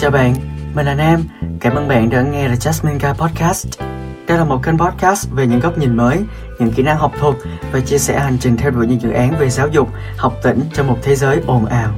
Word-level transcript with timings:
Chào 0.00 0.10
bạn, 0.10 0.34
mình 0.74 0.86
là 0.86 0.94
Nam. 0.94 1.24
Cảm 1.60 1.74
ơn 1.74 1.88
bạn 1.88 2.10
đã 2.10 2.22
nghe 2.22 2.48
The 2.48 2.54
Jasmine 2.54 2.98
Guy 2.98 3.18
Podcast. 3.18 3.80
Đây 4.28 4.38
là 4.38 4.44
một 4.44 4.60
kênh 4.62 4.78
podcast 4.78 5.28
về 5.30 5.46
những 5.46 5.60
góc 5.60 5.78
nhìn 5.78 5.96
mới, 5.96 6.18
những 6.58 6.72
kỹ 6.72 6.82
năng 6.82 6.98
học 6.98 7.12
thuật 7.18 7.36
và 7.72 7.80
chia 7.80 7.98
sẻ 7.98 8.20
hành 8.20 8.38
trình 8.40 8.56
theo 8.56 8.70
đuổi 8.70 8.86
những 8.86 9.00
dự 9.00 9.10
án 9.10 9.38
về 9.38 9.50
giáo 9.50 9.68
dục, 9.68 9.88
học 10.16 10.34
tỉnh 10.42 10.60
trong 10.74 10.86
một 10.86 10.98
thế 11.02 11.14
giới 11.14 11.40
ồn 11.46 11.66
ào. 11.66 11.94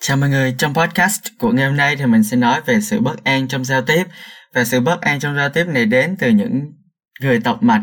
Chào 0.00 0.16
mọi 0.16 0.28
người, 0.28 0.54
trong 0.58 0.74
podcast 0.74 1.20
của 1.38 1.52
ngày 1.52 1.66
hôm 1.66 1.76
nay 1.76 1.96
thì 1.96 2.06
mình 2.06 2.22
sẽ 2.22 2.36
nói 2.36 2.60
về 2.66 2.80
sự 2.80 3.00
bất 3.00 3.24
an 3.24 3.48
trong 3.48 3.64
giao 3.64 3.82
tiếp 3.82 4.04
và 4.54 4.64
sự 4.64 4.80
bất 4.80 5.00
an 5.00 5.20
trong 5.20 5.36
giao 5.36 5.48
tiếp 5.48 5.64
này 5.64 5.86
đến 5.86 6.16
từ 6.20 6.30
những 6.30 6.72
người 7.20 7.40
tộc 7.40 7.62
mạch 7.62 7.82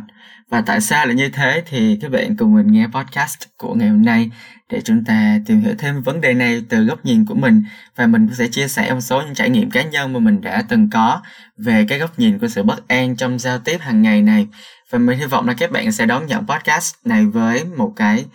và 0.51 0.61
tại 0.61 0.81
sao 0.81 1.05
lại 1.05 1.15
như 1.15 1.29
thế 1.29 1.63
thì 1.65 1.97
các 2.01 2.11
bạn 2.11 2.35
cùng 2.37 2.55
mình 2.55 2.67
nghe 2.67 2.87
podcast 2.93 3.37
của 3.57 3.73
ngày 3.73 3.89
hôm 3.89 4.01
nay 4.01 4.29
để 4.69 4.81
chúng 4.81 5.03
ta 5.05 5.39
tìm 5.45 5.61
hiểu 5.61 5.73
thêm 5.79 6.01
vấn 6.01 6.21
đề 6.21 6.33
này 6.33 6.63
từ 6.69 6.83
góc 6.83 7.05
nhìn 7.05 7.25
của 7.25 7.35
mình. 7.35 7.63
Và 7.95 8.07
mình 8.07 8.27
sẽ 8.33 8.47
chia 8.47 8.67
sẻ 8.67 8.93
một 8.93 9.01
số 9.01 9.21
những 9.21 9.35
trải 9.35 9.49
nghiệm 9.49 9.71
cá 9.71 9.83
nhân 9.83 10.13
mà 10.13 10.19
mình 10.19 10.41
đã 10.41 10.63
từng 10.69 10.89
có 10.89 11.21
về 11.57 11.85
cái 11.87 11.99
góc 11.99 12.19
nhìn 12.19 12.39
của 12.39 12.47
sự 12.47 12.63
bất 12.63 12.87
an 12.87 13.15
trong 13.15 13.39
giao 13.39 13.59
tiếp 13.59 13.77
hàng 13.81 14.01
ngày 14.01 14.21
này. 14.21 14.47
Và 14.89 14.99
mình 14.99 15.19
hy 15.19 15.25
vọng 15.25 15.47
là 15.47 15.53
các 15.53 15.71
bạn 15.71 15.91
sẽ 15.91 16.05
đón 16.05 16.27
nhận 16.27 16.47
podcast 16.47 16.95
này 17.05 17.25
với 17.25 17.65
một 17.65 17.93
cái 17.95 18.25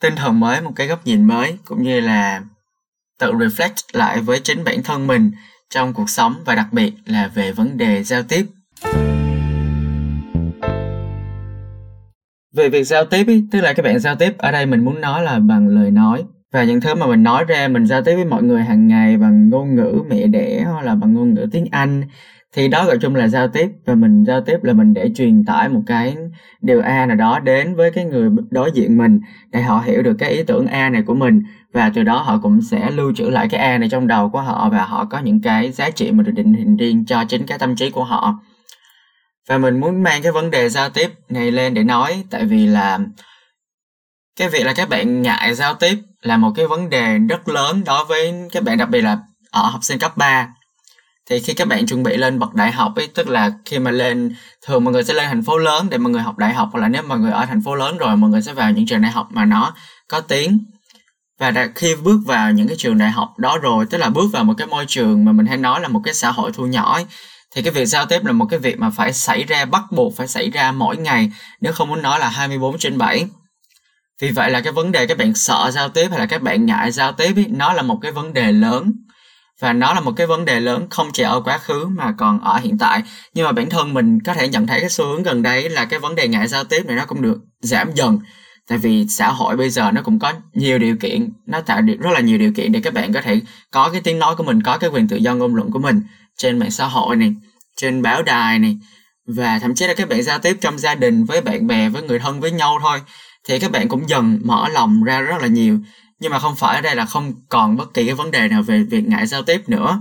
tinh 0.00 0.16
thần 0.16 0.40
mới, 0.40 0.60
một 0.60 0.72
cái 0.76 0.86
góc 0.86 1.06
nhìn 1.06 1.24
mới, 1.24 1.58
cũng 1.64 1.82
như 1.82 2.00
là 2.00 2.42
tự 3.18 3.32
reflect 3.32 3.82
lại 3.92 4.20
với 4.20 4.40
chính 4.40 4.64
bản 4.64 4.82
thân 4.82 5.06
mình 5.06 5.30
trong 5.70 5.94
cuộc 5.94 6.10
sống 6.10 6.42
và 6.44 6.54
đặc 6.54 6.66
biệt 6.72 6.92
là 7.06 7.28
về 7.28 7.52
vấn 7.52 7.78
đề 7.78 8.04
giao 8.04 8.22
tiếp. 8.22 8.46
Về 12.52 12.68
việc 12.68 12.84
giao 12.84 13.04
tiếp 13.04 13.26
ý, 13.28 13.44
tức 13.50 13.60
là 13.60 13.72
các 13.72 13.82
bạn 13.82 13.98
giao 13.98 14.14
tiếp 14.14 14.38
ở 14.38 14.52
đây 14.52 14.66
mình 14.66 14.84
muốn 14.84 15.00
nói 15.00 15.22
là 15.22 15.38
bằng 15.38 15.68
lời 15.68 15.90
nói. 15.90 16.24
Và 16.52 16.64
những 16.64 16.80
thứ 16.80 16.94
mà 16.94 17.06
mình 17.06 17.22
nói 17.22 17.44
ra 17.44 17.68
mình 17.68 17.86
giao 17.86 18.02
tiếp 18.02 18.14
với 18.14 18.24
mọi 18.24 18.42
người 18.42 18.62
hàng 18.62 18.88
ngày 18.88 19.16
bằng 19.16 19.50
ngôn 19.50 19.74
ngữ 19.74 20.02
mẹ 20.10 20.26
đẻ 20.26 20.64
hoặc 20.72 20.84
là 20.84 20.94
bằng 20.94 21.14
ngôn 21.14 21.34
ngữ 21.34 21.46
tiếng 21.52 21.66
Anh 21.70 22.02
thì 22.54 22.68
đó 22.68 22.86
gọi 22.86 22.98
chung 22.98 23.14
là 23.14 23.28
giao 23.28 23.48
tiếp. 23.48 23.68
Và 23.86 23.94
mình 23.94 24.24
giao 24.24 24.40
tiếp 24.40 24.56
là 24.62 24.72
mình 24.72 24.94
để 24.94 25.10
truyền 25.14 25.44
tải 25.44 25.68
một 25.68 25.80
cái 25.86 26.16
điều 26.62 26.80
A 26.80 27.06
nào 27.06 27.16
đó 27.16 27.38
đến 27.38 27.74
với 27.74 27.90
cái 27.90 28.04
người 28.04 28.30
đối 28.50 28.70
diện 28.74 28.96
mình 28.98 29.20
để 29.52 29.62
họ 29.62 29.82
hiểu 29.86 30.02
được 30.02 30.14
cái 30.18 30.30
ý 30.30 30.42
tưởng 30.42 30.66
A 30.66 30.90
này 30.90 31.02
của 31.02 31.14
mình. 31.14 31.42
Và 31.72 31.90
từ 31.94 32.02
đó 32.02 32.22
họ 32.22 32.38
cũng 32.42 32.62
sẽ 32.62 32.90
lưu 32.90 33.12
trữ 33.14 33.24
lại 33.24 33.48
cái 33.48 33.60
A 33.60 33.78
này 33.78 33.88
trong 33.88 34.06
đầu 34.06 34.28
của 34.28 34.40
họ 34.40 34.68
và 34.72 34.84
họ 34.84 35.04
có 35.04 35.18
những 35.18 35.40
cái 35.40 35.70
giá 35.70 35.90
trị 35.90 36.12
mà 36.12 36.22
được 36.22 36.32
định 36.32 36.54
hình 36.54 36.76
riêng 36.76 37.04
cho 37.06 37.24
chính 37.28 37.46
cái 37.46 37.58
tâm 37.58 37.76
trí 37.76 37.90
của 37.90 38.04
họ 38.04 38.38
và 39.48 39.58
mình 39.58 39.80
muốn 39.80 40.02
mang 40.02 40.22
cái 40.22 40.32
vấn 40.32 40.50
đề 40.50 40.68
giao 40.68 40.90
tiếp 40.90 41.10
này 41.28 41.50
lên 41.50 41.74
để 41.74 41.82
nói 41.82 42.24
tại 42.30 42.44
vì 42.44 42.66
là 42.66 42.98
cái 44.36 44.48
việc 44.48 44.64
là 44.64 44.72
các 44.72 44.88
bạn 44.88 45.22
ngại 45.22 45.54
giao 45.54 45.74
tiếp 45.74 45.98
là 46.22 46.36
một 46.36 46.52
cái 46.56 46.66
vấn 46.66 46.90
đề 46.90 47.18
rất 47.18 47.48
lớn 47.48 47.82
đối 47.86 48.04
với 48.04 48.34
các 48.52 48.62
bạn 48.62 48.78
đặc 48.78 48.88
biệt 48.90 49.00
là 49.00 49.18
ở 49.50 49.62
học 49.62 49.84
sinh 49.84 49.98
cấp 49.98 50.16
3 50.16 50.48
thì 51.30 51.40
khi 51.40 51.54
các 51.54 51.68
bạn 51.68 51.86
chuẩn 51.86 52.02
bị 52.02 52.16
lên 52.16 52.38
bậc 52.38 52.54
đại 52.54 52.72
học 52.72 52.92
ấy 52.96 53.06
tức 53.06 53.28
là 53.28 53.52
khi 53.64 53.78
mà 53.78 53.90
lên 53.90 54.34
thường 54.66 54.84
mọi 54.84 54.92
người 54.92 55.04
sẽ 55.04 55.14
lên 55.14 55.28
thành 55.28 55.42
phố 55.42 55.58
lớn 55.58 55.86
để 55.90 55.98
mọi 55.98 56.12
người 56.12 56.22
học 56.22 56.38
đại 56.38 56.54
học 56.54 56.68
hoặc 56.72 56.80
là 56.80 56.88
nếu 56.88 57.02
mọi 57.02 57.18
người 57.18 57.32
ở 57.32 57.46
thành 57.46 57.62
phố 57.62 57.74
lớn 57.74 57.98
rồi 57.98 58.16
mọi 58.16 58.30
người 58.30 58.42
sẽ 58.42 58.52
vào 58.52 58.70
những 58.70 58.86
trường 58.86 59.02
đại 59.02 59.12
học 59.12 59.28
mà 59.30 59.44
nó 59.44 59.74
có 60.08 60.20
tiếng. 60.20 60.58
Và 61.38 61.52
khi 61.74 61.94
bước 61.94 62.20
vào 62.26 62.52
những 62.52 62.68
cái 62.68 62.76
trường 62.76 62.98
đại 62.98 63.10
học 63.10 63.38
đó 63.38 63.58
rồi 63.58 63.86
tức 63.90 63.98
là 63.98 64.08
bước 64.08 64.28
vào 64.32 64.44
một 64.44 64.54
cái 64.58 64.66
môi 64.66 64.84
trường 64.88 65.24
mà 65.24 65.32
mình 65.32 65.46
hay 65.46 65.56
nói 65.56 65.80
là 65.80 65.88
một 65.88 66.00
cái 66.04 66.14
xã 66.14 66.30
hội 66.30 66.52
thu 66.54 66.66
nhỏ 66.66 66.94
ấy, 66.94 67.06
thì 67.54 67.62
cái 67.62 67.72
việc 67.72 67.86
giao 67.86 68.06
tiếp 68.06 68.24
là 68.24 68.32
một 68.32 68.46
cái 68.50 68.58
việc 68.58 68.78
mà 68.78 68.90
phải 68.90 69.12
xảy 69.12 69.44
ra 69.44 69.64
bắt 69.64 69.82
buộc 69.90 70.16
phải 70.16 70.28
xảy 70.28 70.50
ra 70.50 70.72
mỗi 70.72 70.96
ngày 70.96 71.30
nếu 71.60 71.72
không 71.72 71.88
muốn 71.88 72.02
nói 72.02 72.18
là 72.18 72.28
24 72.28 72.78
trên 72.78 72.98
7 72.98 73.26
vì 74.22 74.30
vậy 74.30 74.50
là 74.50 74.60
cái 74.60 74.72
vấn 74.72 74.92
đề 74.92 75.06
các 75.06 75.18
bạn 75.18 75.34
sợ 75.34 75.70
giao 75.74 75.88
tiếp 75.88 76.08
hay 76.10 76.18
là 76.18 76.26
các 76.26 76.42
bạn 76.42 76.66
ngại 76.66 76.90
giao 76.90 77.12
tiếp 77.12 77.32
ý, 77.36 77.46
nó 77.48 77.72
là 77.72 77.82
một 77.82 77.98
cái 78.02 78.12
vấn 78.12 78.32
đề 78.32 78.52
lớn. 78.52 78.92
Và 79.60 79.72
nó 79.72 79.94
là 79.94 80.00
một 80.00 80.12
cái 80.16 80.26
vấn 80.26 80.44
đề 80.44 80.60
lớn 80.60 80.86
không 80.90 81.10
chỉ 81.12 81.22
ở 81.22 81.40
quá 81.40 81.58
khứ 81.58 81.86
mà 81.86 82.14
còn 82.18 82.40
ở 82.40 82.58
hiện 82.58 82.78
tại. 82.78 83.02
Nhưng 83.34 83.44
mà 83.44 83.52
bản 83.52 83.70
thân 83.70 83.94
mình 83.94 84.20
có 84.20 84.34
thể 84.34 84.48
nhận 84.48 84.66
thấy 84.66 84.80
cái 84.80 84.90
xu 84.90 85.04
hướng 85.04 85.22
gần 85.22 85.42
đây 85.42 85.68
là 85.68 85.84
cái 85.84 86.00
vấn 86.00 86.14
đề 86.14 86.28
ngại 86.28 86.48
giao 86.48 86.64
tiếp 86.64 86.82
này 86.86 86.96
nó 86.96 87.04
cũng 87.06 87.22
được 87.22 87.38
giảm 87.60 87.90
dần. 87.94 88.18
Tại 88.68 88.78
vì 88.78 89.06
xã 89.08 89.28
hội 89.28 89.56
bây 89.56 89.70
giờ 89.70 89.90
nó 89.90 90.02
cũng 90.02 90.18
có 90.18 90.32
nhiều 90.52 90.78
điều 90.78 90.96
kiện 90.96 91.32
nó 91.46 91.60
tạo 91.60 91.80
được 91.80 91.96
rất 92.00 92.10
là 92.12 92.20
nhiều 92.20 92.38
điều 92.38 92.52
kiện 92.52 92.72
để 92.72 92.80
các 92.80 92.94
bạn 92.94 93.12
có 93.12 93.20
thể 93.20 93.40
có 93.70 93.90
cái 93.92 94.00
tiếng 94.04 94.18
nói 94.18 94.36
của 94.36 94.44
mình 94.44 94.62
có 94.62 94.78
cái 94.78 94.90
quyền 94.90 95.08
tự 95.08 95.16
do 95.16 95.34
ngôn 95.34 95.54
luận 95.54 95.70
của 95.70 95.78
mình 95.78 96.02
trên 96.36 96.58
mạng 96.58 96.70
xã 96.70 96.86
hội 96.86 97.16
này 97.16 97.34
trên 97.76 98.02
báo 98.02 98.22
đài 98.22 98.58
này. 98.58 98.78
Và 99.26 99.58
thậm 99.58 99.74
chí 99.74 99.86
là 99.86 99.94
các 99.94 100.08
bạn 100.08 100.22
giao 100.22 100.38
tiếp 100.38 100.56
trong 100.60 100.78
gia 100.78 100.94
đình 100.94 101.24
với 101.24 101.40
bạn 101.40 101.66
bè, 101.66 101.88
với 101.88 102.02
người 102.02 102.18
thân, 102.18 102.40
với 102.40 102.50
nhau 102.50 102.78
thôi. 102.82 103.00
Thì 103.48 103.58
các 103.58 103.70
bạn 103.70 103.88
cũng 103.88 104.08
dần 104.08 104.38
mở 104.44 104.68
lòng 104.68 105.04
ra 105.04 105.20
rất 105.20 105.42
là 105.42 105.48
nhiều. 105.48 105.78
Nhưng 106.20 106.32
mà 106.32 106.38
không 106.38 106.56
phải 106.56 106.76
ở 106.76 106.80
đây 106.80 106.96
là 106.96 107.06
không 107.06 107.32
còn 107.48 107.76
bất 107.76 107.94
kỳ 107.94 108.06
cái 108.06 108.14
vấn 108.14 108.30
đề 108.30 108.48
nào 108.48 108.62
về 108.62 108.82
việc 108.82 109.08
ngại 109.08 109.26
giao 109.26 109.42
tiếp 109.42 109.68
nữa. 109.68 110.00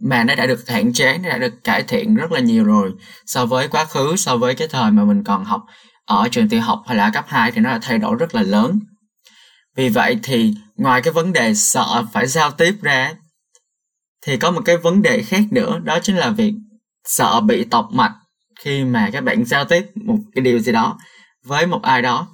Mà 0.00 0.24
nó 0.24 0.34
đã 0.34 0.46
được 0.46 0.68
hạn 0.68 0.92
chế, 0.92 1.18
nó 1.18 1.28
đã 1.28 1.38
được 1.38 1.64
cải 1.64 1.82
thiện 1.82 2.14
rất 2.14 2.32
là 2.32 2.40
nhiều 2.40 2.64
rồi. 2.64 2.92
So 3.26 3.46
với 3.46 3.68
quá 3.68 3.84
khứ, 3.84 4.16
so 4.16 4.36
với 4.36 4.54
cái 4.54 4.68
thời 4.68 4.90
mà 4.90 5.04
mình 5.04 5.24
còn 5.24 5.44
học 5.44 5.62
ở 6.04 6.28
trường 6.30 6.48
tiểu 6.48 6.60
học 6.60 6.82
hay 6.86 6.96
là 6.96 7.10
cấp 7.10 7.24
2 7.28 7.52
thì 7.52 7.60
nó 7.60 7.70
đã 7.70 7.78
thay 7.82 7.98
đổi 7.98 8.16
rất 8.18 8.34
là 8.34 8.42
lớn. 8.42 8.80
Vì 9.76 9.88
vậy 9.88 10.18
thì 10.22 10.54
ngoài 10.76 11.02
cái 11.02 11.12
vấn 11.12 11.32
đề 11.32 11.54
sợ 11.54 12.04
phải 12.12 12.26
giao 12.26 12.50
tiếp 12.50 12.74
ra 12.82 13.14
thì 14.24 14.36
có 14.36 14.50
một 14.50 14.62
cái 14.64 14.76
vấn 14.76 15.02
đề 15.02 15.22
khác 15.22 15.42
nữa, 15.50 15.80
đó 15.84 15.98
chính 16.02 16.16
là 16.16 16.30
việc 16.30 16.54
sợ 17.04 17.40
bị 17.40 17.64
tọc 17.64 17.88
mạch 17.92 18.14
khi 18.60 18.84
mà 18.84 19.10
các 19.12 19.24
bạn 19.24 19.44
giao 19.44 19.64
tiếp 19.64 19.86
một 19.94 20.18
cái 20.34 20.42
điều 20.42 20.58
gì 20.58 20.72
đó 20.72 20.98
với 21.44 21.66
một 21.66 21.82
ai 21.82 22.02
đó. 22.02 22.28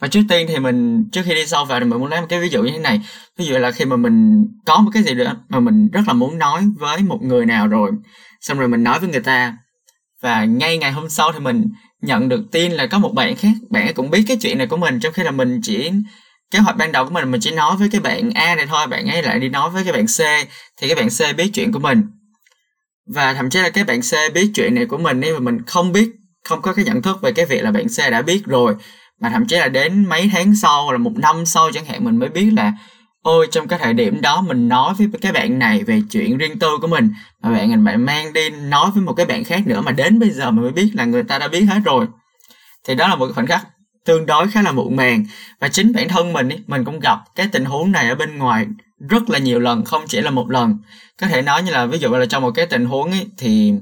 Và 0.00 0.08
trước 0.08 0.22
tiên 0.28 0.46
thì 0.48 0.58
mình, 0.58 1.08
trước 1.12 1.22
khi 1.24 1.34
đi 1.34 1.46
sâu 1.46 1.64
vào 1.64 1.80
thì 1.80 1.86
mình 1.86 2.00
muốn 2.00 2.10
lấy 2.10 2.20
một 2.20 2.26
cái 2.30 2.40
ví 2.40 2.48
dụ 2.48 2.62
như 2.62 2.70
thế 2.70 2.78
này. 2.78 3.00
Ví 3.38 3.44
dụ 3.44 3.58
là 3.58 3.70
khi 3.70 3.84
mà 3.84 3.96
mình 3.96 4.46
có 4.66 4.80
một 4.80 4.90
cái 4.94 5.02
gì 5.02 5.14
đó 5.14 5.32
mà 5.48 5.60
mình 5.60 5.88
rất 5.92 6.00
là 6.06 6.12
muốn 6.12 6.38
nói 6.38 6.62
với 6.78 7.02
một 7.02 7.22
người 7.22 7.46
nào 7.46 7.68
rồi, 7.68 7.90
xong 8.40 8.58
rồi 8.58 8.68
mình 8.68 8.84
nói 8.84 9.00
với 9.00 9.08
người 9.08 9.20
ta, 9.20 9.56
và 10.22 10.44
ngay 10.44 10.78
ngày 10.78 10.92
hôm 10.92 11.08
sau 11.08 11.32
thì 11.32 11.38
mình 11.38 11.66
nhận 12.02 12.28
được 12.28 12.44
tin 12.52 12.72
là 12.72 12.86
có 12.86 12.98
một 12.98 13.12
bạn 13.14 13.36
khác, 13.36 13.52
bạn 13.70 13.86
ấy 13.86 13.92
cũng 13.92 14.10
biết 14.10 14.24
cái 14.28 14.36
chuyện 14.40 14.58
này 14.58 14.66
của 14.66 14.76
mình, 14.76 15.00
trong 15.00 15.12
khi 15.12 15.22
là 15.22 15.30
mình 15.30 15.60
chỉ 15.62 15.90
kế 16.50 16.58
hoạch 16.58 16.76
ban 16.76 16.92
đầu 16.92 17.04
của 17.04 17.10
mình 17.10 17.30
mình 17.30 17.40
chỉ 17.40 17.50
nói 17.50 17.76
với 17.76 17.88
cái 17.92 18.00
bạn 18.00 18.30
A 18.34 18.54
này 18.54 18.66
thôi, 18.66 18.86
bạn 18.86 19.06
ấy 19.06 19.22
lại 19.22 19.38
đi 19.38 19.48
nói 19.48 19.70
với 19.70 19.84
cái 19.84 19.92
bạn 19.92 20.06
C, 20.06 20.18
thì 20.76 20.88
cái 20.88 20.94
bạn 20.94 21.08
C 21.08 21.36
biết 21.36 21.50
chuyện 21.54 21.72
của 21.72 21.78
mình. 21.78 22.02
Và 23.14 23.34
thậm 23.34 23.50
chí 23.50 23.58
là 23.58 23.70
cái 23.70 23.84
bạn 23.84 24.00
C 24.00 24.34
biết 24.34 24.50
chuyện 24.54 24.74
này 24.74 24.86
của 24.86 24.98
mình 24.98 25.20
nhưng 25.20 25.34
mà 25.34 25.40
mình 25.40 25.62
không 25.66 25.92
biết, 25.92 26.10
không 26.44 26.62
có 26.62 26.72
cái 26.72 26.84
nhận 26.84 27.02
thức 27.02 27.22
về 27.22 27.32
cái 27.32 27.46
việc 27.46 27.62
là 27.62 27.70
bạn 27.70 27.86
C 27.88 28.10
đã 28.10 28.22
biết 28.22 28.42
rồi, 28.46 28.74
mà 29.20 29.30
thậm 29.30 29.46
chí 29.46 29.56
là 29.56 29.68
đến 29.68 30.08
mấy 30.08 30.30
tháng 30.32 30.54
sau 30.54 30.92
là 30.92 30.98
một 30.98 31.12
năm 31.16 31.46
sau 31.46 31.72
chẳng 31.72 31.84
hạn 31.84 32.04
mình 32.04 32.16
mới 32.16 32.28
biết 32.28 32.50
là, 32.56 32.72
ôi, 33.22 33.46
trong 33.50 33.68
cái 33.68 33.78
thời 33.78 33.92
điểm 33.92 34.20
đó 34.20 34.42
mình 34.42 34.68
nói 34.68 34.94
với 34.98 35.08
cái 35.20 35.32
bạn 35.32 35.58
này 35.58 35.84
về 35.84 36.02
chuyện 36.10 36.38
riêng 36.38 36.58
tư 36.58 36.68
của 36.80 36.86
mình, 36.86 37.10
mà 37.42 37.50
bạn 37.50 37.70
mình 37.70 37.84
bạn 37.84 38.06
mang 38.06 38.32
đi 38.32 38.50
nói 38.50 38.90
với 38.94 39.02
một 39.02 39.12
cái 39.12 39.26
bạn 39.26 39.44
khác 39.44 39.66
nữa 39.66 39.80
mà 39.80 39.92
đến 39.92 40.18
bây 40.18 40.30
giờ 40.30 40.50
mình 40.50 40.62
mới 40.62 40.72
biết 40.72 40.90
là 40.94 41.04
người 41.04 41.22
ta 41.22 41.38
đã 41.38 41.48
biết 41.48 41.60
hết 41.60 41.80
rồi. 41.84 42.06
Thì 42.88 42.94
đó 42.94 43.08
là 43.08 43.16
một 43.16 43.28
khoảnh 43.34 43.46
khắc 43.46 43.66
tương 44.10 44.26
đối 44.26 44.48
khá 44.48 44.62
là 44.62 44.72
muộn 44.72 44.96
màng. 44.96 45.24
Và 45.60 45.68
chính 45.68 45.92
bản 45.92 46.08
thân 46.08 46.32
mình 46.32 46.48
ý, 46.48 46.56
mình 46.66 46.84
cũng 46.84 47.00
gặp 47.00 47.18
cái 47.34 47.48
tình 47.52 47.64
huống 47.64 47.92
này 47.92 48.08
ở 48.08 48.14
bên 48.14 48.38
ngoài 48.38 48.66
rất 49.08 49.30
là 49.30 49.38
nhiều 49.38 49.60
lần 49.60 49.84
không 49.84 50.04
chỉ 50.08 50.20
là 50.20 50.30
một 50.30 50.50
lần. 50.50 50.78
Có 51.20 51.26
thể 51.26 51.42
nói 51.42 51.62
như 51.62 51.70
là 51.70 51.86
ví 51.86 51.98
dụ 51.98 52.08
là 52.08 52.26
trong 52.26 52.42
một 52.42 52.50
cái 52.50 52.66
tình 52.66 52.84
huống 52.84 53.10
ấy, 53.10 53.26
thì 53.38 53.72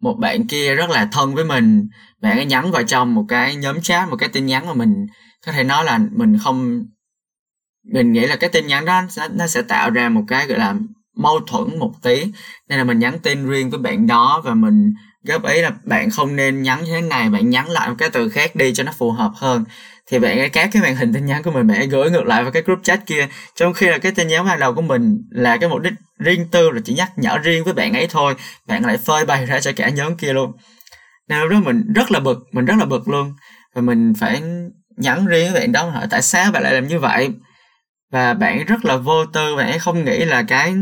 một 0.00 0.14
bạn 0.18 0.46
kia 0.46 0.74
rất 0.74 0.90
là 0.90 1.08
thân 1.12 1.34
với 1.34 1.44
mình 1.44 1.88
bạn 2.22 2.36
ấy 2.36 2.44
nhắn 2.44 2.70
vào 2.70 2.82
trong 2.82 3.14
một 3.14 3.24
cái 3.28 3.56
nhóm 3.56 3.80
chat 3.80 4.08
một 4.08 4.16
cái 4.16 4.28
tin 4.28 4.46
nhắn 4.46 4.66
mà 4.66 4.74
mình 4.74 5.06
có 5.46 5.52
thể 5.52 5.64
nói 5.64 5.84
là 5.84 5.98
mình 6.12 6.38
không 6.38 6.84
mình 7.92 8.12
nghĩ 8.12 8.26
là 8.26 8.36
cái 8.36 8.50
tin 8.50 8.66
nhắn 8.66 8.84
đó 8.84 9.02
nó 9.32 9.46
sẽ 9.46 9.62
tạo 9.62 9.90
ra 9.90 10.08
một 10.08 10.22
cái 10.28 10.46
gọi 10.46 10.58
là 10.58 10.74
mâu 11.16 11.40
thuẫn 11.40 11.78
một 11.78 11.92
tí. 12.02 12.24
Nên 12.68 12.78
là 12.78 12.84
mình 12.84 12.98
nhắn 12.98 13.18
tin 13.22 13.48
riêng 13.48 13.70
với 13.70 13.80
bạn 13.80 14.06
đó 14.06 14.42
và 14.44 14.54
mình 14.54 14.94
góp 15.26 15.46
ý 15.46 15.62
là 15.62 15.70
bạn 15.84 16.10
không 16.10 16.36
nên 16.36 16.62
nhắn 16.62 16.84
như 16.84 16.92
thế 16.92 17.00
này, 17.00 17.30
bạn 17.30 17.50
nhắn 17.50 17.70
lại 17.70 17.88
một 17.88 17.94
cái 17.98 18.10
từ 18.10 18.28
khác 18.28 18.56
đi 18.56 18.74
cho 18.74 18.84
nó 18.84 18.92
phù 18.98 19.10
hợp 19.10 19.30
hơn. 19.36 19.64
Thì 20.10 20.18
bạn 20.18 20.38
ấy 20.38 20.48
các 20.48 20.70
cái 20.72 20.82
màn 20.82 20.96
hình 20.96 21.12
tin 21.12 21.26
nhắn 21.26 21.42
của 21.42 21.50
mình, 21.50 21.66
bạn 21.66 21.76
ấy 21.76 21.86
gửi 21.86 22.10
ngược 22.10 22.26
lại 22.26 22.42
vào 22.42 22.52
cái 22.52 22.62
group 22.62 22.78
chat 22.82 23.06
kia. 23.06 23.28
Trong 23.54 23.72
khi 23.72 23.86
là 23.86 23.98
cái 23.98 24.12
tin 24.12 24.28
nhắn 24.28 24.46
ban 24.46 24.60
đầu 24.60 24.74
của 24.74 24.82
mình 24.82 25.22
là 25.30 25.56
cái 25.56 25.68
mục 25.68 25.80
đích 25.80 25.92
riêng 26.18 26.48
tư, 26.50 26.70
là 26.70 26.80
chỉ 26.84 26.94
nhắc 26.94 27.12
nhở 27.16 27.38
riêng 27.38 27.64
với 27.64 27.72
bạn 27.72 27.92
ấy 27.92 28.06
thôi, 28.10 28.34
bạn 28.66 28.84
lại 28.86 28.96
phơi 28.96 29.24
bày 29.24 29.46
ra 29.46 29.60
cho 29.60 29.72
cả 29.76 29.88
nhóm 29.88 30.16
kia 30.16 30.32
luôn. 30.32 30.52
Nên 31.28 31.40
lúc 31.40 31.50
đó 31.50 31.60
mình 31.60 31.92
rất 31.94 32.10
là 32.10 32.20
bực, 32.20 32.38
mình 32.52 32.64
rất 32.64 32.74
là 32.78 32.84
bực 32.84 33.08
luôn. 33.08 33.34
Và 33.74 33.82
mình 33.82 34.12
phải 34.20 34.42
nhắn 34.96 35.26
riêng 35.26 35.52
với 35.52 35.60
bạn 35.60 35.72
đó, 35.72 35.90
hỏi 35.90 36.06
tại 36.10 36.22
sao 36.22 36.52
bạn 36.52 36.62
lại 36.62 36.74
làm 36.74 36.88
như 36.88 36.98
vậy? 36.98 37.30
Và 38.12 38.34
bạn 38.34 38.64
rất 38.64 38.84
là 38.84 38.96
vô 38.96 39.26
tư, 39.26 39.56
bạn 39.56 39.70
ấy 39.70 39.78
không 39.78 40.04
nghĩ 40.04 40.24
là 40.24 40.42
cái 40.42 40.74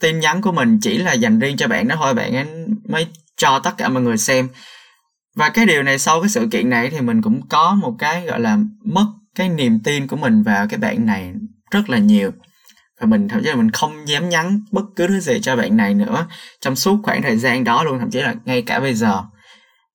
tin 0.00 0.20
nhắn 0.20 0.42
của 0.42 0.52
mình 0.52 0.78
chỉ 0.82 0.98
là 0.98 1.12
dành 1.12 1.38
riêng 1.38 1.56
cho 1.56 1.68
bạn 1.68 1.88
đó 1.88 1.96
thôi, 1.98 2.14
bạn 2.14 2.36
ấy 2.36 2.46
mới 2.88 3.06
cho 3.40 3.58
tất 3.58 3.76
cả 3.76 3.88
mọi 3.88 4.02
người 4.02 4.18
xem. 4.18 4.48
Và 5.36 5.48
cái 5.48 5.66
điều 5.66 5.82
này 5.82 5.98
sau 5.98 6.20
cái 6.20 6.28
sự 6.28 6.48
kiện 6.50 6.70
này 6.70 6.90
thì 6.90 7.00
mình 7.00 7.22
cũng 7.22 7.48
có 7.48 7.74
một 7.74 7.94
cái 7.98 8.26
gọi 8.26 8.40
là 8.40 8.58
mất 8.84 9.06
cái 9.34 9.48
niềm 9.48 9.80
tin 9.84 10.06
của 10.06 10.16
mình 10.16 10.42
vào 10.42 10.66
cái 10.66 10.78
bạn 10.78 11.06
này 11.06 11.32
rất 11.70 11.90
là 11.90 11.98
nhiều. 11.98 12.30
Và 13.00 13.06
mình, 13.06 13.28
thậm 13.28 13.40
chí 13.42 13.48
là 13.48 13.54
mình 13.54 13.70
không 13.70 14.08
dám 14.08 14.28
nhắn 14.28 14.60
bất 14.70 14.84
cứ 14.96 15.06
thứ 15.06 15.20
gì 15.20 15.40
cho 15.42 15.56
bạn 15.56 15.76
này 15.76 15.94
nữa 15.94 16.26
trong 16.60 16.76
suốt 16.76 17.00
khoảng 17.02 17.22
thời 17.22 17.36
gian 17.36 17.64
đó 17.64 17.84
luôn, 17.84 17.98
thậm 17.98 18.10
chí 18.10 18.20
là 18.20 18.34
ngay 18.44 18.62
cả 18.62 18.80
bây 18.80 18.94
giờ. 18.94 19.22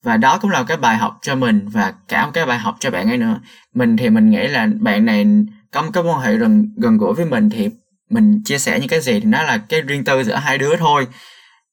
Và 0.03 0.18
đó 0.18 0.38
cũng 0.38 0.51
là 0.51 0.63
cái 0.63 0.77
bài 0.77 0.97
học 0.97 1.18
cho 1.21 1.36
mình 1.36 1.68
và 1.68 1.94
cả 2.07 2.25
một 2.25 2.31
cái 2.33 2.45
bài 2.45 2.59
học 2.59 2.75
cho 2.80 2.92
bạn 2.92 3.07
ấy 3.07 3.18
nữa. 3.18 3.39
Mình 3.74 3.97
thì 3.97 4.09
mình 4.09 4.30
nghĩ 4.30 4.47
là 4.47 4.68
bạn 4.80 5.06
này 5.06 5.25
có 5.71 5.81
một 5.81 5.89
cái 5.94 6.03
quan 6.03 6.21
hệ 6.21 6.36
gần 6.36 6.74
gần 6.77 6.97
gũi 6.97 7.13
với 7.13 7.25
mình 7.25 7.50
thì 7.50 7.69
mình 8.09 8.42
chia 8.45 8.57
sẻ 8.57 8.80
những 8.80 8.89
cái 8.89 9.01
gì 9.01 9.19
thì 9.19 9.25
nó 9.25 9.44
là 9.44 9.57
cái 9.57 9.81
riêng 9.81 10.03
tư 10.03 10.24
giữa 10.24 10.36
hai 10.36 10.57
đứa 10.57 10.75
thôi 10.75 11.07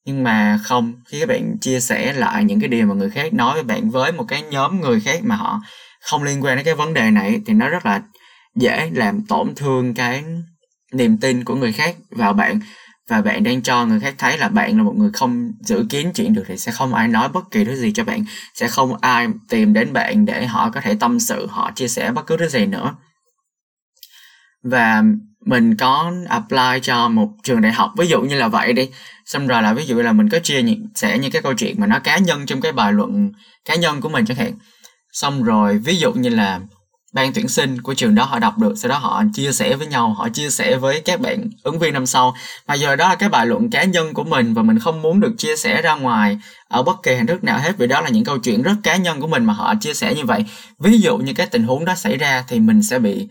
nhưng 0.05 0.25
mà 0.25 0.59
không, 0.65 0.93
khi 1.09 1.21
các 1.21 1.29
bạn 1.29 1.59
chia 1.61 1.81
sẻ 1.81 2.13
lại 2.13 2.45
những 2.45 2.61
cái 2.61 2.69
điều 2.69 2.87
mà 2.87 2.95
người 2.95 3.11
khác 3.11 3.33
nói 3.33 3.55
với 3.55 3.63
bạn 3.63 3.91
với 3.91 4.13
một 4.13 4.25
cái 4.29 4.43
nhóm 4.43 4.81
người 4.81 5.01
khác 5.01 5.21
mà 5.25 5.37
họ 5.37 5.61
không 6.01 6.23
liên 6.23 6.45
quan 6.45 6.57
đến 6.57 6.65
cái 6.65 6.75
vấn 6.75 6.95
đề 6.95 7.11
này 7.11 7.41
thì 7.47 7.53
nó 7.53 7.69
rất 7.69 7.87
là 7.87 8.03
dễ 8.57 8.91
làm 8.95 9.27
tổn 9.27 9.55
thương 9.55 9.95
cái 9.95 10.25
niềm 10.93 11.19
tin 11.19 11.45
của 11.45 11.55
người 11.55 11.73
khác 11.73 11.97
vào 12.11 12.33
bạn. 12.33 12.61
Và 13.09 13.23
bạn 13.23 13.45
đang 13.45 13.63
cho 13.63 13.87
người 13.87 14.01
khác 14.01 14.15
thấy 14.19 14.39
là 14.39 14.49
bạn 14.49 14.77
là 14.77 14.83
một 14.83 14.95
người 14.97 15.11
không 15.13 15.53
giữ 15.61 15.87
kín 15.91 16.13
chuyện 16.15 16.35
được 16.35 16.45
thì 16.47 16.59
sẽ 16.59 16.73
không 16.73 16.95
ai 16.95 17.09
nói 17.09 17.29
bất 17.29 17.51
kỳ 17.51 17.65
thứ 17.65 17.77
gì 17.77 17.93
cho 17.93 18.05
bạn. 18.05 18.25
Sẽ 18.55 18.69
không 18.69 18.97
ai 19.01 19.29
tìm 19.49 19.73
đến 19.73 19.93
bạn 19.93 20.25
để 20.25 20.47
họ 20.47 20.71
có 20.71 20.81
thể 20.81 20.95
tâm 21.01 21.21
sự, 21.21 21.47
họ 21.47 21.71
chia 21.75 21.89
sẻ 21.89 22.13
bất 22.13 22.27
cứ 22.27 22.37
thứ 22.37 22.49
gì 22.49 22.67
nữa 22.67 22.95
và 24.63 25.03
mình 25.47 25.77
có 25.77 26.13
apply 26.29 26.81
cho 26.83 27.09
một 27.09 27.29
trường 27.43 27.61
đại 27.61 27.73
học, 27.73 27.93
ví 27.99 28.07
dụ 28.07 28.21
như 28.21 28.39
là 28.39 28.49
vậy 28.49 28.73
đi. 28.73 28.89
Xong 29.27 29.47
rồi 29.47 29.63
là 29.63 29.73
ví 29.73 29.87
dụ 29.87 29.97
là 29.97 30.13
mình 30.13 30.29
có 30.29 30.39
chia 30.39 30.63
sẻ 30.95 31.19
những 31.19 31.31
cái 31.31 31.43
câu 31.43 31.55
chuyện 31.55 31.81
mà 31.81 31.87
nó 31.87 31.99
cá 31.99 32.19
nhân 32.19 32.47
trong 32.47 32.61
cái 32.61 32.73
bài 32.73 32.93
luận 32.93 33.33
cá 33.65 33.75
nhân 33.75 34.01
của 34.01 34.09
mình 34.09 34.27
chẳng 34.27 34.37
hạn. 34.37 34.53
Xong 35.13 35.43
rồi 35.43 35.79
ví 35.79 35.97
dụ 35.97 36.13
như 36.13 36.29
là 36.29 36.61
ban 37.15 37.33
tuyển 37.33 37.49
sinh 37.49 37.83
của 37.83 37.95
trường 37.95 38.15
đó 38.15 38.25
họ 38.25 38.39
đọc 38.39 38.59
được, 38.59 38.75
sau 38.77 38.89
đó 38.89 38.99
họ 38.99 39.23
chia 39.35 39.53
sẻ 39.53 39.77
với 39.77 39.87
nhau, 39.87 40.15
họ 40.15 40.29
chia 40.29 40.51
sẻ 40.51 40.77
với 40.77 41.01
các 41.01 41.21
bạn 41.21 41.51
ứng 41.63 41.79
viên 41.79 41.95
năm 41.95 42.07
sau. 42.07 42.35
Mà 42.69 42.75
giờ 42.75 42.97
đó 42.97 43.09
là 43.09 43.15
cái 43.15 43.29
bài 43.29 43.47
luận 43.47 43.71
cá 43.71 43.85
nhân 43.85 44.15
của 44.15 44.25
mình 44.25 44.55
và 44.55 44.63
mình 44.63 44.79
không 44.79 45.03
muốn 45.03 45.21
được 45.21 45.35
chia 45.39 45.57
sẻ 45.57 45.83
ra 45.83 45.95
ngoài 45.95 46.39
ở 46.69 46.83
bất 46.83 47.03
kỳ 47.03 47.15
hình 47.15 47.27
thức 47.27 47.45
nào 47.45 47.59
hết, 47.59 47.73
vì 47.79 47.87
đó 47.87 48.01
là 48.01 48.09
những 48.09 48.25
câu 48.25 48.39
chuyện 48.39 48.63
rất 48.63 48.75
cá 48.83 48.97
nhân 48.97 49.21
của 49.21 49.27
mình 49.27 49.45
mà 49.45 49.53
họ 49.53 49.75
chia 49.81 49.95
sẻ 49.95 50.15
như 50.15 50.25
vậy. 50.25 50.45
Ví 50.79 51.01
dụ 51.01 51.19
như 51.19 51.33
cái 51.33 51.47
tình 51.47 51.63
huống 51.63 51.85
đó 51.85 51.95
xảy 51.95 52.17
ra 52.17 52.45
thì 52.49 52.61
mình 52.61 52.83
sẽ 52.83 52.99
bị 52.99 53.29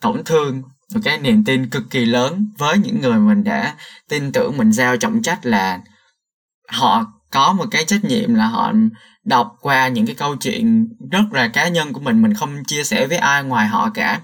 tổn 0.00 0.24
thương 0.24 0.62
một 0.94 1.00
cái 1.04 1.18
niềm 1.18 1.44
tin 1.44 1.70
cực 1.70 1.82
kỳ 1.90 2.04
lớn 2.04 2.46
với 2.58 2.78
những 2.78 3.00
người 3.00 3.18
mình 3.18 3.44
đã 3.44 3.74
tin 4.08 4.32
tưởng, 4.32 4.56
mình 4.56 4.72
giao 4.72 4.96
trọng 4.96 5.22
trách 5.22 5.46
là 5.46 5.80
họ 6.68 7.04
có 7.30 7.52
một 7.52 7.64
cái 7.70 7.84
trách 7.84 8.04
nhiệm 8.04 8.34
là 8.34 8.46
họ 8.46 8.72
đọc 9.24 9.56
qua 9.60 9.88
những 9.88 10.06
cái 10.06 10.14
câu 10.14 10.36
chuyện 10.36 10.88
rất 11.10 11.24
là 11.32 11.48
cá 11.48 11.68
nhân 11.68 11.92
của 11.92 12.00
mình. 12.00 12.22
Mình 12.22 12.34
không 12.34 12.64
chia 12.64 12.84
sẻ 12.84 13.06
với 13.06 13.18
ai 13.18 13.44
ngoài 13.44 13.66
họ 13.66 13.90
cả. 13.94 14.20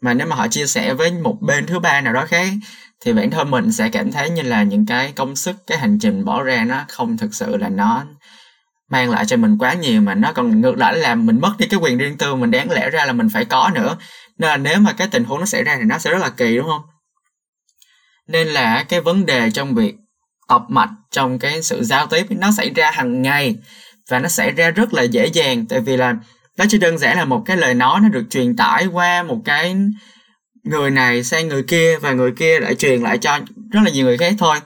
Mà 0.00 0.14
nếu 0.14 0.26
mà 0.26 0.36
họ 0.36 0.48
chia 0.48 0.66
sẻ 0.66 0.94
với 0.94 1.12
một 1.12 1.38
bên 1.40 1.66
thứ 1.66 1.78
ba 1.78 2.00
nào 2.00 2.12
đó 2.12 2.26
khác, 2.28 2.48
thì 3.04 3.12
bản 3.12 3.30
thân 3.30 3.50
mình 3.50 3.72
sẽ 3.72 3.88
cảm 3.88 4.12
thấy 4.12 4.30
như 4.30 4.42
là 4.42 4.62
những 4.62 4.86
cái 4.86 5.12
công 5.12 5.36
sức, 5.36 5.56
cái 5.66 5.78
hành 5.78 5.98
trình 5.98 6.24
bỏ 6.24 6.42
ra 6.42 6.64
nó 6.64 6.84
không 6.88 7.16
thực 7.16 7.34
sự 7.34 7.56
là 7.56 7.68
nó 7.68 8.04
mang 8.90 9.10
lại 9.10 9.26
cho 9.26 9.36
mình 9.36 9.58
quá 9.58 9.74
nhiều, 9.74 10.00
mà 10.00 10.14
nó 10.14 10.32
còn 10.32 10.60
ngược 10.60 10.78
lại 10.78 10.96
làm 10.96 11.26
mình 11.26 11.40
mất 11.40 11.52
đi 11.58 11.66
cái 11.66 11.80
quyền 11.80 11.98
riêng 11.98 12.18
tư. 12.18 12.34
Mình 12.34 12.50
đáng 12.50 12.70
lẽ 12.70 12.90
ra 12.90 13.06
là 13.06 13.12
mình 13.12 13.28
phải 13.28 13.44
có 13.44 13.70
nữa 13.74 13.96
nên 14.42 14.50
là 14.50 14.56
nếu 14.56 14.80
mà 14.80 14.92
cái 14.92 15.08
tình 15.08 15.24
huống 15.24 15.40
nó 15.40 15.46
xảy 15.46 15.64
ra 15.64 15.76
thì 15.76 15.84
nó 15.84 15.98
sẽ 15.98 16.10
rất 16.10 16.18
là 16.18 16.30
kỳ, 16.30 16.56
đúng 16.56 16.66
không? 16.66 16.82
Nên 18.28 18.48
là 18.48 18.84
cái 18.88 19.00
vấn 19.00 19.26
đề 19.26 19.50
trong 19.50 19.74
việc 19.74 19.94
tập 20.48 20.62
mạch 20.68 20.90
trong 21.10 21.38
cái 21.38 21.62
sự 21.62 21.84
giao 21.84 22.06
tiếp 22.06 22.26
nó 22.30 22.52
xảy 22.52 22.70
ra 22.70 22.90
hàng 22.90 23.22
ngày 23.22 23.56
và 24.08 24.18
nó 24.18 24.28
xảy 24.28 24.50
ra 24.50 24.70
rất 24.70 24.94
là 24.94 25.02
dễ 25.02 25.26
dàng. 25.26 25.66
Tại 25.66 25.80
vì 25.80 25.96
là 25.96 26.16
nó 26.58 26.64
chỉ 26.68 26.78
đơn 26.78 26.98
giản 26.98 27.16
là 27.16 27.24
một 27.24 27.42
cái 27.46 27.56
lời 27.56 27.74
nói 27.74 28.00
nó 28.00 28.08
được 28.08 28.24
truyền 28.30 28.56
tải 28.56 28.86
qua 28.86 29.22
một 29.22 29.38
cái 29.44 29.76
người 30.64 30.90
này 30.90 31.24
sang 31.24 31.48
người 31.48 31.62
kia 31.62 31.98
và 31.98 32.12
người 32.12 32.32
kia 32.32 32.60
lại 32.60 32.74
truyền 32.74 33.02
lại 33.02 33.18
cho 33.18 33.38
rất 33.70 33.80
là 33.84 33.90
nhiều 33.90 34.06
người 34.06 34.18
khác 34.18 34.34
thôi. 34.38 34.56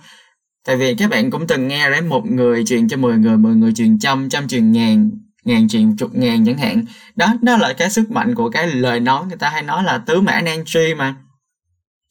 Tại 0.67 0.77
vì 0.77 0.95
các 0.95 1.11
bạn 1.11 1.31
cũng 1.31 1.47
từng 1.47 1.69
nghe 1.69 1.91
đấy 1.91 2.01
một 2.01 2.27
người 2.27 2.65
truyền 2.65 2.89
cho 2.89 2.97
10 2.97 3.17
người 3.17 3.37
10 3.37 3.55
người 3.55 3.73
truyền 3.77 3.99
trăm 3.99 4.29
trăm 4.29 4.49
truyền 4.49 4.73
ngàn 4.73 5.11
ngàn 5.47 5.69
truyền 5.69 5.97
chục 5.97 6.11
ngàn 6.15 6.47
chẳng 6.47 6.59
hạn. 6.59 6.85
Đó 7.17 7.35
đó 7.43 7.57
là 7.57 7.73
cái 7.73 7.91
sức 7.91 8.11
mạnh 8.11 8.35
của 8.35 8.51
cái 8.51 8.67
lời 8.67 9.01
nói. 9.01 9.25
Người 9.29 9.37
ta 9.37 9.49
hay 9.49 9.63
nói 9.63 9.85
là 9.85 9.99
tứ 9.99 10.21
mã 10.21 10.41
nan 10.41 10.65
truy 10.65 10.95
mà. 10.95 11.15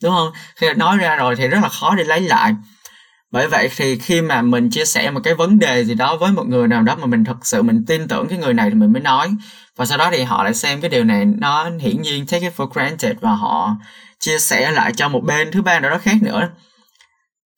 Đúng 0.04 0.12
không? 0.12 0.32
Khi 0.56 0.68
nói 0.76 0.98
ra 0.98 1.16
rồi 1.16 1.36
thì 1.36 1.48
rất 1.48 1.60
là 1.64 1.70
khó 1.70 1.96
để 1.96 2.04
lấy 2.04 2.22
lại. 2.22 2.56
Bởi 3.32 3.48
vậy 3.48 3.70
thì 3.76 4.00
khi 4.00 4.22
mà 4.22 4.42
mình 4.42 4.70
chia 4.70 4.86
sẻ 4.86 5.12
một 5.12 5.20
cái 5.24 5.34
vấn 5.34 5.60
đề 5.60 5.86
gì 5.86 5.94
đó 5.94 6.18
với 6.18 6.32
một 6.32 6.48
người 6.48 6.68
nào 6.68 6.82
đó 6.82 6.96
mà 6.96 7.06
mình 7.06 7.24
thật 7.24 7.38
sự 7.46 7.62
mình 7.62 7.86
tin 7.88 8.08
tưởng 8.08 8.28
cái 8.28 8.38
người 8.40 8.54
này 8.54 8.70
thì 8.70 8.76
mình 8.76 8.94
mới 8.94 9.02
nói. 9.02 9.30
Và 9.76 9.86
sau 9.86 9.98
đó 9.98 10.10
thì 10.12 10.24
họ 10.24 10.44
lại 10.44 10.54
xem 10.54 10.81
cái 10.81 10.90
điều 10.90 11.04
này. 11.04 11.26
Nó 11.26 11.70
hiển 11.80 12.02
nhiên 12.02 12.26
take 12.26 12.42
it 12.42 12.54
for 12.58 12.68
granted 12.68 13.16
và 13.22 13.31
họ 13.31 13.76
chia 14.20 14.40
sẻ 14.40 14.72
lại 14.72 14.94
cho 14.96 15.10
một 15.10 15.22
bên 15.24 15.52
thứ 15.52 15.62
ba 15.62 15.80
nào 15.80 15.92
đó 15.92 15.98
khác 15.98 16.16
nữa. 16.22 16.50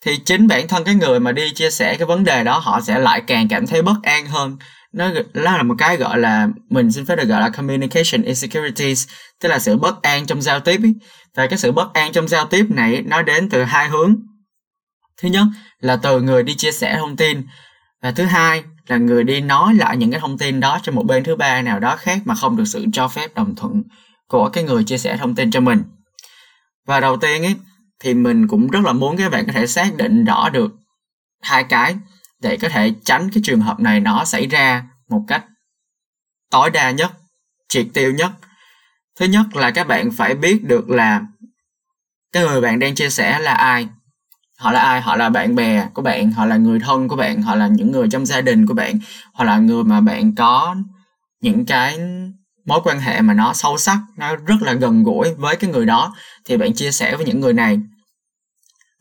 Thì 0.06 0.18
chính 0.18 0.47
bản 0.47 0.68
thân 0.68 0.83
cái 0.83 0.95
người 0.95 1.19
mà 1.19 1.31
đi 1.31 1.53
chia 1.53 1.69
sẻ 1.69 1.95
cái 1.95 2.06
vấn 2.06 2.23
đề 2.23 2.44
đó, 2.44 2.59
họ 2.59 2.81
sẽ 2.81 3.00
lại 3.00 3.23
càng 3.27 3.47
cảm 3.47 3.68
thấy 3.68 3.81
bất 3.81 3.95
an 4.03 4.25
hơn 4.25 4.57
nó 4.93 5.11
là 5.33 5.63
một 5.63 5.75
cái 5.77 5.97
gọi 5.97 6.19
là 6.19 6.47
mình 6.69 6.91
xin 6.91 7.05
phép 7.05 7.15
được 7.15 7.27
gọi 7.27 7.41
là 7.41 7.49
communication 7.49 8.21
insecurities, 8.23 9.07
tức 9.39 9.49
là 9.49 9.59
sự 9.59 9.77
bất 9.77 10.01
an 10.01 10.25
trong 10.25 10.41
giao 10.41 10.59
tiếp 10.59 10.79
ý. 10.83 10.93
và 11.35 11.47
cái 11.47 11.57
sự 11.57 11.71
bất 11.71 11.93
an 11.93 12.11
trong 12.11 12.27
giao 12.27 12.45
tiếp 12.45 12.65
này 12.69 13.01
nó 13.01 13.21
đến 13.21 13.49
từ 13.49 13.63
hai 13.63 13.89
hướng. 13.89 14.15
Thứ 15.21 15.29
nhất 15.29 15.43
là 15.79 15.95
từ 15.95 16.21
người 16.21 16.43
đi 16.43 16.55
chia 16.55 16.71
sẻ 16.71 16.95
thông 16.97 17.15
tin, 17.15 17.43
và 18.01 18.11
thứ 18.11 18.23
hai 18.23 18.63
là 18.87 18.97
người 18.97 19.23
đi 19.23 19.41
nói 19.41 19.73
lại 19.73 19.97
những 19.97 20.11
cái 20.11 20.19
thông 20.19 20.37
tin 20.37 20.59
đó 20.59 20.79
cho 20.83 20.91
một 20.91 21.03
bên 21.03 21.23
thứ 21.23 21.35
ba 21.35 21.61
nào 21.61 21.79
đó 21.79 21.95
khác 21.95 22.19
mà 22.25 22.35
không 22.35 22.57
được 22.57 22.65
sự 22.65 22.85
cho 22.93 23.07
phép 23.07 23.35
đồng 23.35 23.55
thuận 23.55 23.83
của 24.27 24.49
cái 24.49 24.63
người 24.63 24.83
chia 24.83 24.97
sẻ 24.97 25.17
thông 25.17 25.35
tin 25.35 25.51
cho 25.51 25.59
mình. 25.59 25.83
Và 26.85 26.99
đầu 26.99 27.17
tiên 27.17 27.43
ấy 27.43 27.55
thì 27.99 28.13
mình 28.13 28.47
cũng 28.47 28.67
rất 28.67 28.79
là 28.85 28.93
muốn 28.93 29.17
các 29.17 29.31
bạn 29.31 29.45
có 29.45 29.51
thể 29.51 29.67
xác 29.67 29.95
định 29.95 30.25
rõ 30.25 30.49
được 30.49 30.71
hai 31.41 31.63
cái 31.63 31.95
để 32.41 32.57
có 32.57 32.69
thể 32.69 32.93
tránh 33.05 33.29
cái 33.33 33.41
trường 33.45 33.61
hợp 33.61 33.79
này 33.79 33.99
nó 33.99 34.25
xảy 34.25 34.47
ra 34.47 34.83
một 35.09 35.23
cách 35.27 35.45
tối 36.51 36.69
đa 36.69 36.91
nhất, 36.91 37.11
triệt 37.69 37.87
tiêu 37.93 38.13
nhất. 38.13 38.31
Thứ 39.15 39.25
nhất 39.25 39.55
là 39.55 39.71
các 39.71 39.87
bạn 39.87 40.11
phải 40.11 40.35
biết 40.35 40.63
được 40.63 40.89
là 40.89 41.21
cái 42.31 42.43
người 42.43 42.61
bạn 42.61 42.79
đang 42.79 42.95
chia 42.95 43.09
sẻ 43.09 43.39
là 43.39 43.53
ai. 43.53 43.87
Họ 44.57 44.71
là 44.71 44.79
ai? 44.79 45.01
Họ 45.01 45.15
là 45.15 45.29
bạn 45.29 45.55
bè 45.55 45.87
của 45.93 46.01
bạn, 46.01 46.31
họ 46.31 46.45
là 46.45 46.57
người 46.57 46.79
thân 46.79 47.07
của 47.07 47.15
bạn, 47.15 47.41
họ 47.41 47.55
là 47.55 47.67
những 47.67 47.91
người 47.91 48.07
trong 48.11 48.25
gia 48.25 48.41
đình 48.41 48.65
của 48.65 48.73
bạn 48.73 48.99
hoặc 49.33 49.45
là 49.45 49.57
người 49.57 49.83
mà 49.83 50.01
bạn 50.01 50.35
có 50.35 50.75
những 51.41 51.65
cái 51.65 51.99
mối 52.65 52.79
quan 52.83 52.99
hệ 52.99 53.21
mà 53.21 53.33
nó 53.33 53.53
sâu 53.53 53.77
sắc, 53.77 53.97
nó 54.17 54.35
rất 54.35 54.61
là 54.61 54.73
gần 54.73 55.03
gũi 55.03 55.33
với 55.33 55.55
cái 55.55 55.71
người 55.71 55.85
đó. 55.85 56.15
Thì 56.45 56.57
bạn 56.57 56.73
chia 56.73 56.91
sẻ 56.91 57.15
với 57.15 57.25
những 57.25 57.39
người 57.39 57.53
này 57.53 57.79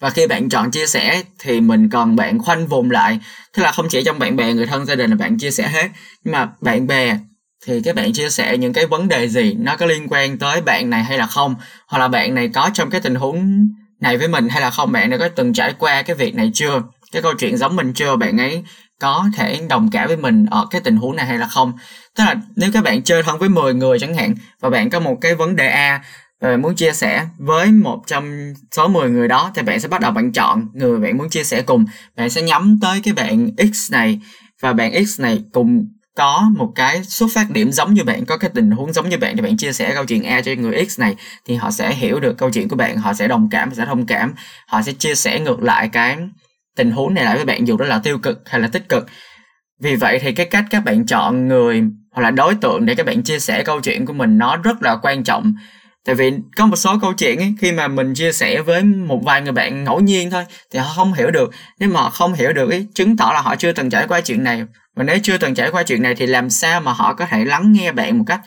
và 0.00 0.10
khi 0.10 0.26
bạn 0.26 0.48
chọn 0.48 0.70
chia 0.70 0.86
sẻ 0.86 1.22
thì 1.38 1.60
mình 1.60 1.90
cần 1.90 2.16
bạn 2.16 2.38
khoanh 2.38 2.66
vùng 2.66 2.90
lại. 2.90 3.18
Tức 3.56 3.62
là 3.62 3.72
không 3.72 3.88
chỉ 3.88 4.02
trong 4.04 4.18
bạn 4.18 4.36
bè, 4.36 4.52
người 4.52 4.66
thân, 4.66 4.86
gia 4.86 4.94
đình 4.94 5.10
là 5.10 5.16
bạn 5.16 5.38
chia 5.38 5.50
sẻ 5.50 5.68
hết. 5.68 5.88
Nhưng 6.24 6.32
mà 6.32 6.48
bạn 6.60 6.86
bè 6.86 7.18
thì 7.66 7.80
các 7.84 7.96
bạn 7.96 8.12
chia 8.12 8.30
sẻ 8.30 8.56
những 8.56 8.72
cái 8.72 8.86
vấn 8.86 9.08
đề 9.08 9.28
gì? 9.28 9.54
Nó 9.58 9.76
có 9.76 9.86
liên 9.86 10.06
quan 10.10 10.38
tới 10.38 10.60
bạn 10.60 10.90
này 10.90 11.04
hay 11.04 11.18
là 11.18 11.26
không? 11.26 11.54
Hoặc 11.88 11.98
là 11.98 12.08
bạn 12.08 12.34
này 12.34 12.48
có 12.54 12.70
trong 12.74 12.90
cái 12.90 13.00
tình 13.00 13.14
huống 13.14 13.68
này 14.00 14.16
với 14.16 14.28
mình 14.28 14.48
hay 14.48 14.60
là 14.60 14.70
không? 14.70 14.92
Bạn 14.92 15.10
đã 15.10 15.16
có 15.16 15.28
từng 15.28 15.52
trải 15.52 15.74
qua 15.78 16.02
cái 16.02 16.16
việc 16.16 16.34
này 16.34 16.50
chưa? 16.54 16.82
Cái 17.12 17.22
câu 17.22 17.34
chuyện 17.38 17.56
giống 17.56 17.76
mình 17.76 17.92
chưa? 17.92 18.16
Bạn 18.16 18.38
ấy 18.38 18.64
có 19.00 19.24
thể 19.36 19.60
đồng 19.68 19.90
cảm 19.92 20.08
với 20.08 20.16
mình 20.16 20.46
ở 20.50 20.66
cái 20.70 20.80
tình 20.80 20.96
huống 20.96 21.16
này 21.16 21.26
hay 21.26 21.38
là 21.38 21.46
không? 21.46 21.72
Tức 22.16 22.24
là 22.24 22.34
nếu 22.56 22.70
các 22.72 22.84
bạn 22.84 23.02
chơi 23.02 23.22
thân 23.22 23.38
với 23.38 23.48
10 23.48 23.74
người 23.74 23.98
chẳng 23.98 24.14
hạn 24.14 24.34
và 24.60 24.70
bạn 24.70 24.90
có 24.90 25.00
một 25.00 25.18
cái 25.20 25.34
vấn 25.34 25.56
đề 25.56 25.68
A 25.68 26.02
và 26.50 26.56
muốn 26.56 26.74
chia 26.74 26.92
sẻ 26.92 27.26
với 27.38 27.72
một 27.72 28.02
trong 28.06 28.54
số 28.76 28.88
10 28.88 29.10
người 29.10 29.28
đó 29.28 29.50
thì 29.54 29.62
bạn 29.62 29.80
sẽ 29.80 29.88
bắt 29.88 30.00
đầu 30.00 30.12
bạn 30.12 30.32
chọn 30.32 30.68
người 30.74 30.98
bạn 30.98 31.18
muốn 31.18 31.30
chia 31.30 31.44
sẻ 31.44 31.62
cùng. 31.62 31.84
Bạn 32.16 32.30
sẽ 32.30 32.42
nhắm 32.42 32.78
tới 32.82 33.00
cái 33.04 33.14
bạn 33.14 33.50
X 33.74 33.92
này 33.92 34.20
và 34.60 34.72
bạn 34.72 35.06
X 35.06 35.20
này 35.20 35.44
cùng 35.52 35.88
có 36.16 36.50
một 36.56 36.72
cái 36.74 37.04
xuất 37.04 37.26
phát 37.34 37.50
điểm 37.50 37.72
giống 37.72 37.94
như 37.94 38.04
bạn, 38.04 38.24
có 38.24 38.36
cái 38.36 38.50
tình 38.54 38.70
huống 38.70 38.92
giống 38.92 39.08
như 39.08 39.18
bạn 39.18 39.36
thì 39.36 39.42
bạn 39.42 39.56
chia 39.56 39.72
sẻ 39.72 39.94
câu 39.94 40.04
chuyện 40.04 40.22
A 40.22 40.40
cho 40.40 40.52
người 40.58 40.84
X 40.84 41.00
này 41.00 41.16
thì 41.44 41.54
họ 41.54 41.70
sẽ 41.70 41.94
hiểu 41.94 42.20
được 42.20 42.38
câu 42.38 42.50
chuyện 42.50 42.68
của 42.68 42.76
bạn, 42.76 42.96
họ 42.96 43.14
sẽ 43.14 43.28
đồng 43.28 43.48
cảm 43.50 43.74
sẽ 43.74 43.84
thông 43.86 44.06
cảm, 44.06 44.34
họ 44.66 44.82
sẽ 44.82 44.92
chia 44.92 45.14
sẻ 45.14 45.40
ngược 45.40 45.62
lại 45.62 45.88
cái 45.88 46.18
tình 46.76 46.90
huống 46.90 47.14
này 47.14 47.24
lại 47.24 47.36
với 47.36 47.44
bạn 47.44 47.66
dù 47.66 47.76
đó 47.76 47.84
là 47.84 47.98
tiêu 47.98 48.18
cực 48.18 48.42
hay 48.48 48.60
là 48.60 48.68
tích 48.68 48.88
cực. 48.88 49.06
Vì 49.80 49.96
vậy 49.96 50.18
thì 50.22 50.32
cái 50.32 50.46
cách 50.46 50.64
các 50.70 50.84
bạn 50.84 51.06
chọn 51.06 51.48
người 51.48 51.82
hoặc 52.12 52.22
là 52.22 52.30
đối 52.30 52.54
tượng 52.54 52.86
để 52.86 52.94
các 52.94 53.06
bạn 53.06 53.22
chia 53.22 53.38
sẻ 53.38 53.62
câu 53.62 53.80
chuyện 53.80 54.06
của 54.06 54.12
mình 54.12 54.38
nó 54.38 54.56
rất 54.56 54.82
là 54.82 54.96
quan 55.02 55.24
trọng 55.24 55.54
tại 56.06 56.14
vì 56.14 56.32
có 56.56 56.66
một 56.66 56.76
số 56.76 56.98
câu 56.98 57.12
chuyện 57.12 57.38
ấy, 57.38 57.54
khi 57.60 57.72
mà 57.72 57.88
mình 57.88 58.14
chia 58.14 58.32
sẻ 58.32 58.62
với 58.62 58.82
một 58.82 59.20
vài 59.24 59.42
người 59.42 59.52
bạn 59.52 59.84
ngẫu 59.84 60.00
nhiên 60.00 60.30
thôi 60.30 60.44
thì 60.72 60.78
họ 60.78 60.92
không 60.96 61.12
hiểu 61.12 61.30
được. 61.30 61.50
Nếu 61.78 61.88
mà 61.88 62.00
họ 62.00 62.10
không 62.10 62.34
hiểu 62.34 62.52
được 62.52 62.70
ý 62.70 62.86
chứng 62.94 63.16
tỏ 63.16 63.30
là 63.34 63.40
họ 63.40 63.56
chưa 63.56 63.72
từng 63.72 63.90
trải 63.90 64.06
qua 64.08 64.20
chuyện 64.20 64.44
này. 64.44 64.62
Và 64.96 65.04
nếu 65.04 65.18
chưa 65.22 65.38
từng 65.38 65.54
trải 65.54 65.70
qua 65.70 65.82
chuyện 65.82 66.02
này 66.02 66.14
thì 66.14 66.26
làm 66.26 66.50
sao 66.50 66.80
mà 66.80 66.92
họ 66.92 67.14
có 67.14 67.26
thể 67.26 67.44
lắng 67.44 67.72
nghe 67.72 67.92
bạn 67.92 68.18
một 68.18 68.24
cách 68.26 68.40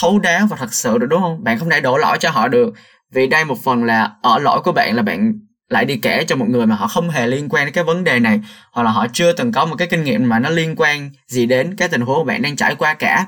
thấu 0.00 0.18
đáo 0.18 0.46
và 0.46 0.56
thật 0.56 0.74
sự 0.74 0.98
được 0.98 1.06
đúng 1.10 1.20
không? 1.20 1.44
Bạn 1.44 1.58
không 1.58 1.70
thể 1.70 1.80
đổ 1.80 1.96
lỗi 1.96 2.18
cho 2.20 2.30
họ 2.30 2.48
được. 2.48 2.74
Vì 3.12 3.26
đây 3.26 3.44
một 3.44 3.64
phần 3.64 3.84
là 3.84 4.10
ở 4.22 4.38
lỗi 4.38 4.60
của 4.64 4.72
bạn 4.72 4.96
là 4.96 5.02
bạn 5.02 5.32
lại 5.68 5.84
đi 5.84 5.96
kể 5.96 6.24
cho 6.28 6.36
một 6.36 6.48
người 6.48 6.66
mà 6.66 6.76
họ 6.76 6.88
không 6.88 7.10
hề 7.10 7.26
liên 7.26 7.48
quan 7.48 7.66
đến 7.66 7.74
cái 7.74 7.84
vấn 7.84 8.04
đề 8.04 8.20
này 8.20 8.40
hoặc 8.72 8.82
là 8.82 8.90
họ 8.90 9.06
chưa 9.12 9.32
từng 9.32 9.52
có 9.52 9.66
một 9.66 9.76
cái 9.78 9.88
kinh 9.88 10.04
nghiệm 10.04 10.28
mà 10.28 10.38
nó 10.38 10.50
liên 10.50 10.74
quan 10.76 11.10
gì 11.28 11.46
đến 11.46 11.76
cái 11.76 11.88
tình 11.88 12.00
huống 12.00 12.16
của 12.16 12.24
bạn 12.24 12.42
đang 12.42 12.56
trải 12.56 12.74
qua 12.74 12.94
cả. 12.94 13.26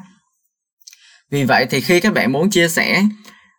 Vì 1.30 1.44
vậy 1.44 1.66
thì 1.70 1.80
khi 1.80 2.00
các 2.00 2.12
bạn 2.14 2.32
muốn 2.32 2.50
chia 2.50 2.68
sẻ 2.68 3.02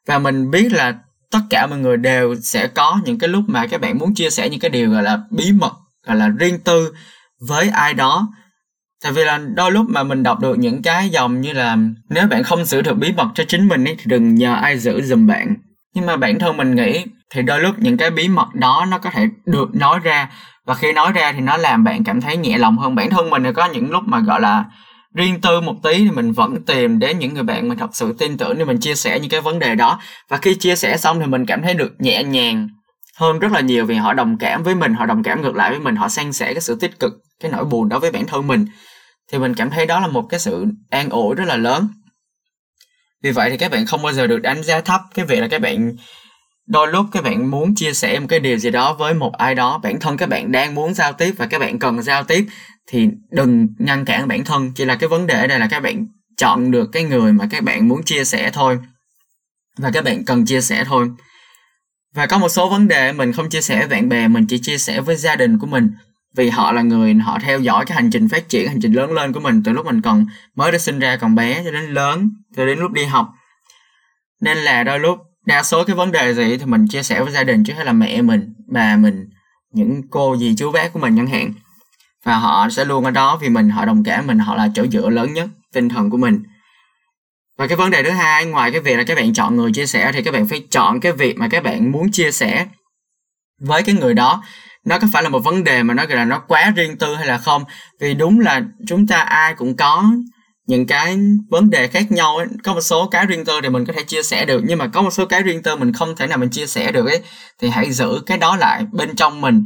và 0.09 0.19
mình 0.19 0.51
biết 0.51 0.71
là 0.71 0.95
tất 1.31 1.39
cả 1.49 1.67
mọi 1.67 1.79
người 1.79 1.97
đều 1.97 2.35
sẽ 2.41 2.67
có 2.67 2.99
những 3.05 3.19
cái 3.19 3.27
lúc 3.27 3.43
mà 3.47 3.67
các 3.67 3.81
bạn 3.81 3.97
muốn 3.97 4.13
chia 4.13 4.29
sẻ 4.29 4.49
những 4.49 4.59
cái 4.59 4.69
điều 4.69 4.89
gọi 4.89 5.03
là 5.03 5.19
bí 5.31 5.51
mật 5.51 5.73
gọi 6.07 6.17
là 6.17 6.29
riêng 6.29 6.59
tư 6.59 6.93
với 7.47 7.69
ai 7.69 7.93
đó. 7.93 8.27
Tại 9.03 9.11
vì 9.11 9.23
là 9.23 9.39
đôi 9.55 9.71
lúc 9.71 9.85
mà 9.89 10.03
mình 10.03 10.23
đọc 10.23 10.39
được 10.39 10.57
những 10.57 10.81
cái 10.81 11.09
dòng 11.09 11.41
như 11.41 11.53
là 11.53 11.77
nếu 12.09 12.27
bạn 12.27 12.43
không 12.43 12.65
giữ 12.65 12.81
được 12.81 12.97
bí 12.97 13.11
mật 13.17 13.27
cho 13.35 13.43
chính 13.47 13.67
mình 13.67 13.85
ấy, 13.85 13.95
thì 13.95 14.03
đừng 14.05 14.35
nhờ 14.35 14.53
ai 14.53 14.77
giữ 14.77 15.01
giùm 15.01 15.27
bạn. 15.27 15.55
Nhưng 15.93 16.05
mà 16.05 16.17
bản 16.17 16.39
thân 16.39 16.57
mình 16.57 16.75
nghĩ 16.75 17.05
thì 17.29 17.41
đôi 17.41 17.59
lúc 17.59 17.75
những 17.79 17.97
cái 17.97 18.09
bí 18.09 18.27
mật 18.27 18.55
đó 18.55 18.85
nó 18.89 18.97
có 18.97 19.09
thể 19.09 19.27
được 19.45 19.75
nói 19.75 19.99
ra. 20.03 20.29
Và 20.65 20.73
khi 20.73 20.93
nói 20.93 21.11
ra 21.11 21.31
thì 21.31 21.39
nó 21.39 21.57
làm 21.57 21.83
bạn 21.83 22.03
cảm 22.03 22.21
thấy 22.21 22.37
nhẹ 22.37 22.57
lòng 22.57 22.77
hơn 22.77 22.95
bản 22.95 23.09
thân 23.09 23.29
mình. 23.29 23.43
Thì 23.43 23.53
có 23.53 23.65
những 23.65 23.91
lúc 23.91 24.03
mà 24.05 24.19
gọi 24.19 24.41
là 24.41 24.65
riêng 25.15 25.41
tư 25.41 25.61
một 25.61 25.75
tí 25.83 25.97
thì 25.97 26.11
mình 26.11 26.31
vẫn 26.31 26.65
tìm 26.65 26.99
đến 26.99 27.19
những 27.19 27.33
người 27.33 27.43
bạn 27.43 27.69
mình 27.69 27.77
thật 27.77 27.95
sự 27.95 28.15
tin 28.17 28.37
tưởng 28.37 28.57
để 28.57 28.65
mình 28.65 28.79
chia 28.79 28.95
sẻ 28.95 29.19
những 29.19 29.29
cái 29.29 29.41
vấn 29.41 29.59
đề 29.59 29.75
đó. 29.75 29.99
Và 30.29 30.37
khi 30.37 30.55
chia 30.55 30.75
sẻ 30.75 30.97
xong 30.97 31.19
thì 31.19 31.25
mình 31.25 31.45
cảm 31.45 31.61
thấy 31.61 31.73
được 31.73 31.95
nhẹ 31.99 32.23
nhàng 32.23 32.69
hơn 33.17 33.39
rất 33.39 33.51
là 33.51 33.59
nhiều 33.59 33.85
vì 33.85 33.95
họ 33.95 34.13
đồng 34.13 34.37
cảm 34.37 34.63
với 34.63 34.75
mình, 34.75 34.93
họ 34.93 35.05
đồng 35.05 35.23
cảm 35.23 35.41
ngược 35.41 35.55
lại 35.55 35.69
với 35.69 35.79
mình, 35.79 35.95
họ 35.95 36.09
san 36.09 36.33
sẻ 36.33 36.53
cái 36.53 36.61
sự 36.61 36.75
tích 36.75 36.99
cực, 36.99 37.13
cái 37.39 37.51
nỗi 37.51 37.65
buồn 37.65 37.89
đó 37.89 37.99
với 37.99 38.11
bản 38.11 38.27
thân 38.27 38.47
mình. 38.47 38.65
Thì 39.31 39.39
mình 39.39 39.53
cảm 39.55 39.69
thấy 39.69 39.85
đó 39.85 39.99
là 39.99 40.07
một 40.07 40.25
cái 40.29 40.39
sự 40.39 40.65
an 40.89 41.09
ủi 41.09 41.35
rất 41.35 41.45
là 41.47 41.57
lớn. 41.57 41.87
Vì 43.23 43.31
vậy 43.31 43.49
thì 43.49 43.57
các 43.57 43.71
bạn 43.71 43.85
không 43.85 44.01
bao 44.01 44.13
giờ 44.13 44.27
được 44.27 44.41
đánh 44.41 44.63
giá 44.63 44.81
thấp 44.81 45.01
cái 45.13 45.25
việc 45.25 45.39
là 45.39 45.47
các 45.47 45.61
bạn 45.61 45.95
đôi 46.67 46.87
lúc 46.87 47.05
các 47.11 47.23
bạn 47.23 47.51
muốn 47.51 47.75
chia 47.75 47.93
sẻ 47.93 48.19
một 48.19 48.25
cái 48.29 48.39
điều 48.39 48.57
gì 48.57 48.71
đó 48.71 48.93
với 48.93 49.13
một 49.13 49.33
ai 49.37 49.55
đó. 49.55 49.79
Bản 49.83 49.99
thân 49.99 50.17
các 50.17 50.29
bạn 50.29 50.51
đang 50.51 50.75
muốn 50.75 50.93
giao 50.93 51.13
tiếp 51.13 51.33
và 51.37 51.45
các 51.45 51.59
bạn 51.59 51.79
cần 51.79 52.01
giao 52.01 52.23
tiếp 52.23 52.45
thì 52.91 53.09
đừng 53.31 53.67
ngăn 53.79 54.05
cản 54.05 54.27
bản 54.27 54.43
thân, 54.43 54.71
chỉ 54.75 54.85
là 54.85 54.95
cái 54.95 55.09
vấn 55.09 55.27
đề 55.27 55.41
ở 55.41 55.47
đây 55.47 55.59
là 55.59 55.67
các 55.67 55.79
bạn 55.79 56.07
chọn 56.37 56.71
được 56.71 56.89
cái 56.91 57.03
người 57.03 57.33
mà 57.33 57.47
các 57.51 57.63
bạn 57.63 57.87
muốn 57.87 58.03
chia 58.03 58.23
sẻ 58.23 58.49
thôi. 58.53 58.79
Và 59.77 59.91
các 59.93 60.03
bạn 60.03 60.25
cần 60.25 60.45
chia 60.45 60.61
sẻ 60.61 60.83
thôi. 60.83 61.09
Và 62.15 62.25
có 62.25 62.37
một 62.37 62.49
số 62.49 62.69
vấn 62.69 62.87
đề 62.87 63.13
mình 63.13 63.33
không 63.33 63.49
chia 63.49 63.61
sẻ 63.61 63.79
với 63.79 63.87
bạn 63.87 64.09
bè, 64.09 64.27
mình 64.27 64.45
chỉ 64.49 64.59
chia 64.59 64.77
sẻ 64.77 65.01
với 65.01 65.15
gia 65.15 65.35
đình 65.35 65.59
của 65.59 65.67
mình. 65.67 65.91
Vì 66.35 66.49
họ 66.49 66.71
là 66.71 66.81
người, 66.81 67.13
họ 67.13 67.39
theo 67.41 67.59
dõi 67.59 67.85
cái 67.85 67.95
hành 67.95 68.09
trình 68.11 68.29
phát 68.29 68.49
triển, 68.49 68.67
hành 68.67 68.79
trình 68.81 68.93
lớn 68.93 69.11
lên 69.11 69.33
của 69.33 69.39
mình 69.39 69.63
từ 69.63 69.71
lúc 69.71 69.85
mình 69.85 70.01
còn 70.01 70.25
mới 70.55 70.71
được 70.71 70.77
sinh 70.77 70.99
ra, 70.99 71.17
còn 71.17 71.35
bé 71.35 71.63
cho 71.63 71.71
đến 71.71 71.93
lớn, 71.93 72.29
cho 72.57 72.65
đến 72.65 72.79
lúc 72.79 72.91
đi 72.91 73.05
học. 73.05 73.29
Nên 74.41 74.57
là 74.57 74.83
đôi 74.83 74.99
lúc 74.99 75.19
đa 75.45 75.63
số 75.63 75.83
cái 75.83 75.95
vấn 75.95 76.11
đề 76.11 76.33
gì 76.33 76.57
thì 76.57 76.65
mình 76.65 76.87
chia 76.87 77.03
sẻ 77.03 77.23
với 77.23 77.33
gia 77.33 77.43
đình 77.43 77.63
chứ 77.63 77.73
hay 77.73 77.85
là 77.85 77.93
mẹ 77.93 78.21
mình, 78.21 78.53
bà 78.67 78.95
mình, 78.95 79.29
những 79.73 80.01
cô 80.09 80.37
dì 80.37 80.55
chú 80.55 80.71
bác 80.71 80.93
của 80.93 80.99
mình 80.99 81.17
chẳng 81.17 81.27
hạn 81.27 81.53
và 82.25 82.37
họ 82.37 82.69
sẽ 82.69 82.85
luôn 82.85 83.05
ở 83.05 83.11
đó 83.11 83.37
vì 83.41 83.49
mình, 83.49 83.69
họ 83.69 83.85
đồng 83.85 84.03
cảm 84.03 84.27
mình, 84.27 84.39
họ 84.39 84.55
là 84.55 84.69
chỗ 84.75 84.85
dựa 84.91 85.09
lớn 85.09 85.33
nhất 85.33 85.47
tinh 85.73 85.89
thần 85.89 86.09
của 86.09 86.17
mình. 86.17 86.43
Và 87.57 87.67
cái 87.67 87.77
vấn 87.77 87.91
đề 87.91 88.03
thứ 88.03 88.09
hai, 88.09 88.45
ngoài 88.45 88.71
cái 88.71 88.81
việc 88.81 88.95
là 88.95 89.03
các 89.03 89.15
bạn 89.15 89.33
chọn 89.33 89.55
người 89.55 89.71
chia 89.71 89.85
sẻ 89.85 90.11
thì 90.11 90.23
các 90.23 90.33
bạn 90.33 90.47
phải 90.47 90.63
chọn 90.71 90.99
cái 90.99 91.11
việc 91.11 91.37
mà 91.37 91.47
các 91.51 91.63
bạn 91.63 91.91
muốn 91.91 92.11
chia 92.11 92.31
sẻ 92.31 92.65
với 93.61 93.83
cái 93.83 93.95
người 93.95 94.13
đó. 94.13 94.43
Nó 94.85 94.99
có 94.99 95.07
phải 95.13 95.23
là 95.23 95.29
một 95.29 95.39
vấn 95.39 95.63
đề 95.63 95.83
mà 95.83 95.93
nó 95.93 96.05
gọi 96.05 96.17
là 96.17 96.25
nó 96.25 96.39
quá 96.39 96.73
riêng 96.75 96.97
tư 96.97 97.15
hay 97.15 97.27
là 97.27 97.37
không? 97.37 97.63
Vì 97.99 98.13
đúng 98.13 98.39
là 98.39 98.61
chúng 98.87 99.07
ta 99.07 99.21
ai 99.21 99.53
cũng 99.53 99.75
có 99.75 100.03
những 100.67 100.87
cái 100.87 101.17
vấn 101.49 101.69
đề 101.69 101.87
khác 101.87 102.11
nhau 102.11 102.37
ấy. 102.37 102.47
có 102.63 102.73
một 102.73 102.81
số 102.81 103.07
cái 103.07 103.25
riêng 103.25 103.45
tư 103.45 103.59
thì 103.63 103.69
mình 103.69 103.85
có 103.85 103.93
thể 103.93 104.03
chia 104.03 104.23
sẻ 104.23 104.45
được, 104.45 104.61
nhưng 104.65 104.79
mà 104.79 104.87
có 104.87 105.01
một 105.01 105.09
số 105.11 105.25
cái 105.25 105.43
riêng 105.43 105.63
tư 105.63 105.75
mình 105.75 105.93
không 105.93 106.15
thể 106.15 106.27
nào 106.27 106.37
mình 106.37 106.49
chia 106.49 106.67
sẻ 106.67 106.91
được 106.91 107.05
ấy, 107.07 107.21
thì 107.61 107.69
hãy 107.69 107.91
giữ 107.91 108.21
cái 108.25 108.37
đó 108.37 108.55
lại 108.55 108.83
bên 108.91 109.15
trong 109.15 109.41
mình 109.41 109.63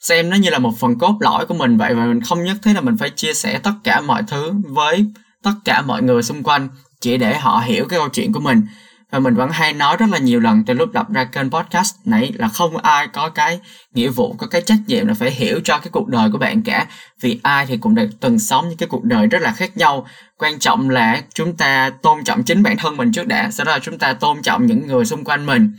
xem 0.00 0.30
nó 0.30 0.36
như 0.36 0.50
là 0.50 0.58
một 0.58 0.78
phần 0.78 0.98
cốt 0.98 1.16
lõi 1.20 1.46
của 1.46 1.54
mình 1.54 1.76
vậy 1.76 1.94
và 1.94 2.04
mình 2.04 2.20
không 2.20 2.44
nhất 2.44 2.56
thiết 2.62 2.72
là 2.74 2.80
mình 2.80 2.96
phải 2.96 3.10
chia 3.10 3.34
sẻ 3.34 3.58
tất 3.62 3.72
cả 3.84 4.00
mọi 4.00 4.22
thứ 4.28 4.52
với 4.64 5.06
tất 5.42 5.54
cả 5.64 5.82
mọi 5.82 6.02
người 6.02 6.22
xung 6.22 6.42
quanh 6.42 6.68
chỉ 7.00 7.16
để 7.16 7.38
họ 7.38 7.62
hiểu 7.66 7.86
cái 7.88 7.98
câu 7.98 8.08
chuyện 8.08 8.32
của 8.32 8.40
mình. 8.40 8.62
Và 9.10 9.18
mình 9.18 9.34
vẫn 9.34 9.50
hay 9.50 9.72
nói 9.72 9.96
rất 9.96 10.06
là 10.10 10.18
nhiều 10.18 10.40
lần 10.40 10.64
từ 10.64 10.74
lúc 10.74 10.94
lập 10.94 11.06
ra 11.12 11.24
kênh 11.24 11.50
podcast 11.50 11.94
này 12.04 12.32
là 12.34 12.48
không 12.48 12.76
ai 12.76 13.08
có 13.08 13.28
cái 13.28 13.60
nghĩa 13.94 14.08
vụ, 14.08 14.34
có 14.38 14.46
cái 14.46 14.62
trách 14.62 14.78
nhiệm 14.86 15.06
là 15.06 15.14
phải 15.14 15.30
hiểu 15.30 15.60
cho 15.64 15.78
cái 15.78 15.88
cuộc 15.92 16.08
đời 16.08 16.28
của 16.32 16.38
bạn 16.38 16.62
cả. 16.62 16.86
Vì 17.20 17.40
ai 17.42 17.66
thì 17.66 17.76
cũng 17.76 17.94
đã 17.94 18.02
từng 18.20 18.38
sống 18.38 18.68
những 18.68 18.78
cái 18.78 18.88
cuộc 18.88 19.04
đời 19.04 19.26
rất 19.26 19.42
là 19.42 19.52
khác 19.52 19.76
nhau. 19.76 20.06
Quan 20.38 20.58
trọng 20.58 20.90
là 20.90 21.22
chúng 21.34 21.56
ta 21.56 21.90
tôn 22.02 22.24
trọng 22.24 22.42
chính 22.42 22.62
bản 22.62 22.76
thân 22.76 22.96
mình 22.96 23.12
trước 23.12 23.26
đã, 23.26 23.50
sau 23.50 23.64
đó 23.64 23.72
là 23.72 23.78
chúng 23.78 23.98
ta 23.98 24.12
tôn 24.12 24.42
trọng 24.42 24.66
những 24.66 24.86
người 24.86 25.04
xung 25.04 25.24
quanh 25.24 25.46
mình. 25.46 25.72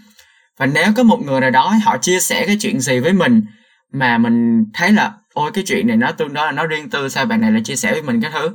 Và 0.58 0.66
nếu 0.66 0.88
có 0.98 1.04
một 1.04 1.22
người 1.26 1.42
nào 1.42 1.50
đó 1.50 1.74
họ 1.84 1.98
chia 1.98 2.20
sẻ 2.20 2.46
cái 2.48 2.58
chuyện 2.60 2.80
gì 2.80 3.00
với 3.00 3.14
mình 3.14 3.46
mà 3.92 4.18
mình 4.18 4.66
thấy 4.74 4.92
là, 4.92 5.14
ôi, 5.34 5.52
cái 5.54 5.64
chuyện 5.68 5.88
này 5.88 5.98
nó 5.98 6.12
tương 6.12 6.34
đối 6.34 6.46
là 6.46 6.52
nó 6.52 6.66
riêng 6.66 6.90
tư, 6.90 7.10
sao 7.10 7.26
bạn 7.26 7.42
này 7.42 7.52
lại 7.52 7.62
chia 7.64 7.76
sẻ 7.76 7.92
với 7.92 8.02
mình 8.02 8.22
cái 8.22 8.32
thứ? 8.34 8.50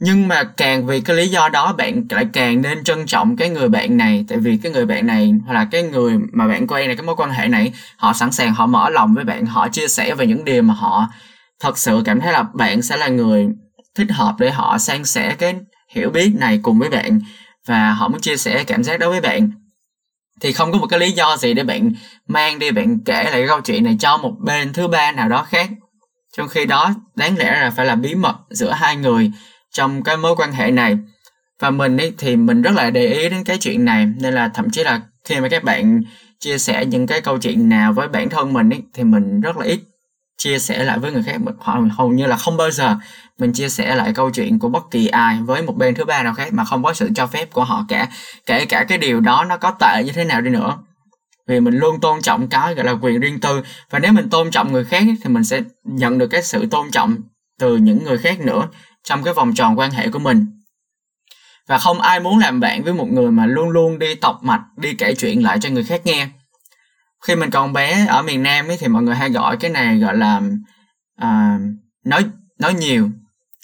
Nhưng 0.00 0.28
mà 0.28 0.42
càng 0.44 0.86
vì 0.86 1.00
cái 1.00 1.16
lý 1.16 1.28
do 1.28 1.48
đó 1.48 1.72
bạn 1.72 2.04
lại 2.10 2.26
càng 2.32 2.62
nên 2.62 2.84
trân 2.84 3.06
trọng 3.06 3.36
cái 3.36 3.48
người 3.48 3.68
bạn 3.68 3.96
này. 3.96 4.24
Tại 4.28 4.38
vì 4.38 4.56
cái 4.56 4.72
người 4.72 4.86
bạn 4.86 5.06
này 5.06 5.32
hoặc 5.44 5.52
là 5.52 5.68
cái 5.70 5.82
người 5.82 6.18
mà 6.32 6.48
bạn 6.48 6.66
quen 6.66 6.86
này, 6.86 6.96
cái 6.96 7.06
mối 7.06 7.16
quan 7.16 7.30
hệ 7.30 7.48
này, 7.48 7.72
họ 7.96 8.12
sẵn 8.12 8.32
sàng 8.32 8.54
họ 8.54 8.66
mở 8.66 8.90
lòng 8.90 9.14
với 9.14 9.24
bạn, 9.24 9.46
họ 9.46 9.68
chia 9.68 9.88
sẻ 9.88 10.14
về 10.14 10.26
những 10.26 10.44
điều 10.44 10.62
mà 10.62 10.74
họ 10.74 11.06
thật 11.60 11.78
sự 11.78 12.02
cảm 12.04 12.20
thấy 12.20 12.32
là 12.32 12.42
bạn 12.54 12.82
sẽ 12.82 12.96
là 12.96 13.08
người 13.08 13.48
thích 13.94 14.10
hợp 14.10 14.34
để 14.38 14.50
họ 14.50 14.78
san 14.78 15.04
sẻ 15.04 15.34
cái 15.38 15.54
hiểu 15.90 16.10
biết 16.10 16.32
này 16.38 16.60
cùng 16.62 16.78
với 16.78 16.90
bạn 16.90 17.20
và 17.66 17.92
họ 17.92 18.08
muốn 18.08 18.20
chia 18.20 18.36
sẻ 18.36 18.64
cảm 18.64 18.84
giác 18.84 19.00
đó 19.00 19.10
với 19.10 19.20
bạn. 19.20 19.50
Thì 20.40 20.52
không 20.52 20.72
có 20.72 20.78
một 20.78 20.86
cái 20.86 21.00
lý 21.00 21.12
do 21.12 21.36
gì 21.36 21.54
để 21.54 21.64
bạn 21.64 21.92
mang 22.26 22.58
đi 22.58 22.70
bạn 22.70 22.98
kể 23.04 23.22
lại 23.22 23.32
cái 23.32 23.48
câu 23.48 23.60
chuyện 23.60 23.84
này 23.84 23.96
cho 24.00 24.16
một 24.16 24.32
bên 24.40 24.72
thứ 24.72 24.88
ba 24.88 25.12
nào 25.12 25.28
đó 25.28 25.46
khác. 25.48 25.70
Trong 26.36 26.48
khi 26.48 26.66
đó, 26.66 26.94
đáng 27.14 27.38
lẽ 27.38 27.60
là 27.60 27.70
phải 27.70 27.86
là 27.86 27.94
bí 27.94 28.14
mật 28.14 28.36
giữa 28.50 28.70
hai 28.70 28.96
người 28.96 29.32
trong 29.70 30.02
cái 30.02 30.16
mối 30.16 30.36
quan 30.36 30.52
hệ 30.52 30.70
này. 30.70 30.98
Và 31.60 31.70
mình 31.70 31.96
ấy 31.96 32.12
thì 32.18 32.36
mình 32.36 32.62
rất 32.62 32.74
là 32.74 32.90
để 32.90 33.06
ý 33.06 33.28
đến 33.28 33.44
cái 33.44 33.58
chuyện 33.58 33.84
này, 33.84 34.06
nên 34.20 34.34
là 34.34 34.48
thậm 34.54 34.70
chí 34.70 34.84
là 34.84 35.00
khi 35.24 35.40
mà 35.40 35.48
các 35.48 35.64
bạn 35.64 36.02
chia 36.40 36.58
sẻ 36.58 36.84
những 36.84 37.06
cái 37.06 37.20
câu 37.20 37.38
chuyện 37.38 37.68
nào 37.68 37.92
với 37.92 38.08
bản 38.08 38.28
thân 38.28 38.52
mình 38.52 38.70
ấy, 38.70 38.82
thì 38.94 39.04
mình 39.04 39.40
rất 39.40 39.56
là 39.56 39.64
ít 39.64 39.80
chia 40.38 40.58
sẻ 40.58 40.84
lại 40.84 40.98
với 40.98 41.12
người 41.12 41.22
khác. 41.22 41.36
Hoặc 41.58 41.78
hầu 41.96 42.10
như 42.10 42.26
là 42.26 42.36
không 42.36 42.56
bao 42.56 42.70
giờ 42.70 42.96
mình 43.38 43.52
chia 43.52 43.68
sẻ 43.68 43.94
lại 43.94 44.12
câu 44.14 44.30
chuyện 44.30 44.58
của 44.58 44.68
bất 44.68 44.82
kỳ 44.90 45.08
ai 45.08 45.38
với 45.42 45.62
một 45.62 45.76
bên 45.76 45.94
thứ 45.94 46.04
ba 46.04 46.22
nào 46.22 46.34
khác 46.34 46.52
mà 46.52 46.64
không 46.64 46.82
có 46.82 46.94
sự 46.94 47.10
cho 47.14 47.26
phép 47.26 47.52
của 47.52 47.64
họ 47.64 47.84
cả. 47.88 48.08
Kể 48.46 48.64
cả 48.64 48.84
cái 48.84 48.98
điều 48.98 49.20
đó 49.20 49.44
nó 49.48 49.56
có 49.56 49.70
tệ 49.70 50.02
như 50.04 50.12
thế 50.12 50.24
nào 50.24 50.40
đi 50.40 50.50
nữa 50.50 50.78
vì 51.46 51.60
mình 51.60 51.74
luôn 51.74 52.00
tôn 52.00 52.22
trọng 52.22 52.48
cái 52.48 52.74
gọi 52.74 52.84
là 52.84 52.92
quyền 52.92 53.20
riêng 53.20 53.40
tư. 53.40 53.62
Và 53.90 53.98
nếu 53.98 54.12
mình 54.12 54.30
tôn 54.30 54.50
trọng 54.50 54.72
người 54.72 54.84
khác 54.84 55.02
thì 55.22 55.30
mình 55.30 55.44
sẽ 55.44 55.60
nhận 55.84 56.18
được 56.18 56.26
cái 56.26 56.42
sự 56.42 56.66
tôn 56.70 56.90
trọng 56.90 57.16
từ 57.58 57.76
những 57.76 58.04
người 58.04 58.18
khác 58.18 58.40
nữa 58.40 58.68
trong 59.04 59.22
cái 59.22 59.34
vòng 59.34 59.54
tròn 59.54 59.78
quan 59.78 59.90
hệ 59.90 60.10
của 60.10 60.18
mình. 60.18 60.46
Và 61.68 61.78
không 61.78 62.00
ai 62.00 62.20
muốn 62.20 62.38
làm 62.38 62.60
bạn 62.60 62.82
với 62.84 62.94
một 62.94 63.08
người 63.12 63.30
mà 63.30 63.46
luôn 63.46 63.68
luôn 63.68 63.98
đi 63.98 64.14
tọc 64.14 64.44
mạch 64.44 64.62
đi 64.76 64.94
kể 64.94 65.14
chuyện 65.14 65.42
lại 65.42 65.58
cho 65.60 65.70
người 65.70 65.84
khác 65.84 66.00
nghe. 66.04 66.28
Khi 67.26 67.36
mình 67.36 67.50
còn 67.50 67.72
bé 67.72 68.06
ở 68.08 68.22
miền 68.22 68.42
nam 68.42 68.68
ấy, 68.68 68.76
thì 68.80 68.88
mọi 68.88 69.02
người 69.02 69.14
hay 69.14 69.30
gọi 69.30 69.56
cái 69.56 69.70
này 69.70 69.98
gọi 69.98 70.16
là 70.16 70.40
uh, 71.22 71.60
nói 72.04 72.24
nói 72.58 72.74
nhiều 72.74 73.10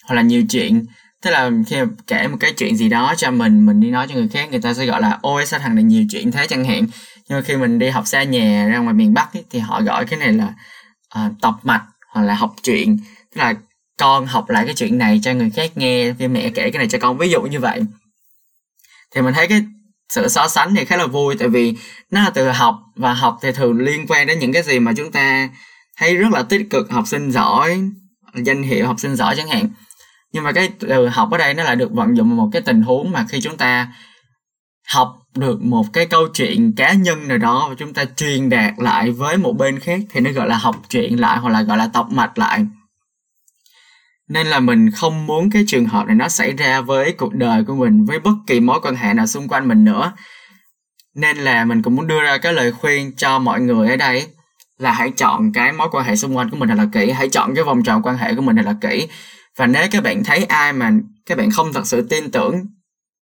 hoặc 0.09 0.15
là 0.15 0.23
nhiều 0.23 0.43
chuyện. 0.51 0.85
Tức 1.23 1.31
là 1.31 1.51
khi 1.67 1.77
kể 2.07 2.29
một 2.29 2.37
cái 2.41 2.53
chuyện 2.53 2.77
gì 2.77 2.89
đó 2.89 3.15
cho 3.17 3.31
mình 3.31 3.67
mình 3.67 3.81
đi 3.81 3.91
nói 3.91 4.07
cho 4.09 4.15
người 4.15 4.29
khác 4.29 4.51
người 4.51 4.61
ta 4.61 4.75
sẽ 4.75 4.87
gọi 4.87 5.01
là 5.01 5.19
ôi 5.23 5.47
sao 5.47 5.61
thằng 5.61 5.75
này 5.75 5.85
nhiều 5.85 6.05
chuyện 6.11 6.33
thế? 6.33 6.47
chẳng 6.47 6.65
hạn 6.65 6.87
nhưng 7.33 7.41
mà 7.41 7.45
khi 7.45 7.57
mình 7.57 7.79
đi 7.79 7.89
học 7.89 8.07
xa 8.07 8.23
nhà 8.23 8.69
ra 8.69 8.79
ngoài 8.79 8.95
miền 8.95 9.15
bắc 9.15 9.33
ấy, 9.35 9.45
thì 9.51 9.59
họ 9.59 9.83
gọi 9.83 10.05
cái 10.05 10.19
này 10.19 10.33
là 10.33 10.55
uh, 11.19 11.33
tập 11.41 11.55
mạch 11.62 11.83
hoặc 12.09 12.23
là 12.23 12.35
học 12.35 12.55
chuyện. 12.62 12.99
Tức 13.35 13.39
là 13.39 13.55
con 13.99 14.27
học 14.27 14.51
lại 14.51 14.65
cái 14.67 14.75
chuyện 14.75 14.99
này 14.99 15.21
cho 15.23 15.33
người 15.33 15.51
khác 15.51 15.71
nghe 15.75 16.15
khi 16.19 16.29
mẹ 16.29 16.51
kể 16.55 16.71
cái 16.71 16.79
này 16.79 16.89
cho 16.89 16.99
con. 16.99 17.19
Ví 17.19 17.31
dụ 17.31 17.43
như 17.43 17.61
vậy. 17.61 17.83
Thì 19.15 19.23
mình 19.23 19.35
thấy 19.35 19.49
cái 19.49 19.65
sự 20.09 20.29
so 20.29 20.49
sánh 20.49 20.75
thì 20.75 20.85
khá 20.85 20.97
là 20.97 21.07
vui 21.07 21.37
tại 21.39 21.49
vì 21.49 21.75
nó 22.11 22.23
là 22.23 22.31
từ 22.31 22.51
học 22.51 22.79
và 22.97 23.12
học 23.15 23.39
thì 23.43 23.53
thường 23.53 23.79
liên 23.79 24.07
quan 24.09 24.27
đến 24.27 24.39
những 24.39 24.53
cái 24.53 24.62
gì 24.62 24.79
mà 24.79 24.93
chúng 24.97 25.12
ta 25.12 25.49
thấy 25.97 26.17
rất 26.17 26.29
là 26.33 26.43
tích 26.43 26.67
cực 26.71 26.91
học 26.91 27.05
sinh 27.07 27.31
giỏi 27.31 27.83
danh 28.35 28.62
hiệu 28.62 28.87
học 28.87 28.97
sinh 28.99 29.17
giỏi 29.17 29.35
chẳng 29.37 29.49
hạn. 29.49 29.69
Nhưng 30.33 30.45
mà 30.45 30.53
cái 30.53 30.71
từ 30.79 31.09
học 31.09 31.31
ở 31.31 31.39
đây 31.39 31.55
nó 31.55 31.62
lại 31.62 31.77
được 31.77 31.93
vận 31.93 32.17
dụng 32.17 32.37
một 32.37 32.49
cái 32.53 32.62
tình 32.62 32.83
huống 32.83 33.11
mà 33.11 33.27
khi 33.29 33.41
chúng 33.41 33.57
ta 33.57 33.89
học 34.89 35.19
được 35.37 35.62
một 35.62 35.85
cái 35.93 36.07
câu 36.07 36.29
chuyện 36.35 36.73
cá 36.77 36.93
nhân 36.93 37.29
nào 37.29 37.39
đó 37.39 37.67
và 37.69 37.75
chúng 37.79 37.95
ta 37.95 38.05
truyền 38.17 38.49
đạt 38.49 38.75
lại 38.77 39.11
với 39.11 39.37
một 39.37 39.53
bên 39.53 39.79
khác 39.79 40.01
thì 40.11 40.21
nó 40.21 40.31
gọi 40.31 40.49
là 40.49 40.57
học 40.57 40.77
chuyện 40.89 41.21
lại 41.21 41.39
hoặc 41.39 41.51
là 41.51 41.62
gọi 41.62 41.79
là 41.79 41.87
tọc 41.87 42.11
mạch 42.11 42.39
lại. 42.39 42.67
Nên 44.29 44.47
là 44.47 44.61
mình 44.61 44.91
không 44.91 45.27
muốn 45.27 45.51
cái 45.51 45.65
trường 45.67 45.87
hợp 45.87 46.07
này 46.07 46.17
nó 46.17 46.29
xảy 46.29 46.53
ra 46.53 46.81
với 46.81 47.12
cuộc 47.12 47.35
đời 47.35 47.65
của 47.65 47.75
mình, 47.75 48.05
với 48.05 48.19
bất 48.19 48.35
kỳ 48.47 48.61
mối 48.61 48.81
quan 48.83 48.97
hệ 48.97 49.15
nào 49.15 49.27
xung 49.27 49.49
quanh 49.49 49.69
mình 49.69 49.85
nữa. 49.85 50.12
Nên 51.15 51.37
là 51.37 51.65
mình 51.65 51.83
cũng 51.83 51.97
muốn 51.97 52.07
đưa 52.07 52.23
ra 52.23 52.39
cái 52.39 52.53
lời 52.53 52.73
khuyên 52.73 53.12
cho 53.17 53.39
mọi 53.39 53.61
người 53.61 53.89
ở 53.89 53.97
đây 53.97 54.27
là 54.79 54.93
hãy 54.93 55.11
chọn 55.11 55.53
cái 55.53 55.73
mối 55.73 55.89
quan 55.93 56.05
hệ 56.05 56.17
xung 56.17 56.37
quanh 56.37 56.51
của 56.51 56.57
mình 56.57 56.69
thật 56.69 56.75
là 56.75 56.87
kỹ, 56.93 57.11
hãy 57.11 57.29
chọn 57.29 57.55
cái 57.55 57.65
vòng 57.65 57.83
tròn 57.83 58.03
quan 58.03 58.17
hệ 58.17 58.35
của 58.35 58.43
mình 58.43 58.57
thật 58.57 58.67
là 58.67 58.75
kỹ. 58.81 59.09
Và 59.57 59.67
nếu 59.67 59.87
các 59.91 60.03
bạn 60.03 60.25
thấy 60.25 60.45
ai 60.45 60.73
mà 60.73 60.93
các 61.27 61.39
bạn 61.39 61.51
không 61.51 61.73
thật 61.73 61.87
sự 61.87 62.07
tin 62.11 62.31
tưởng 62.31 62.67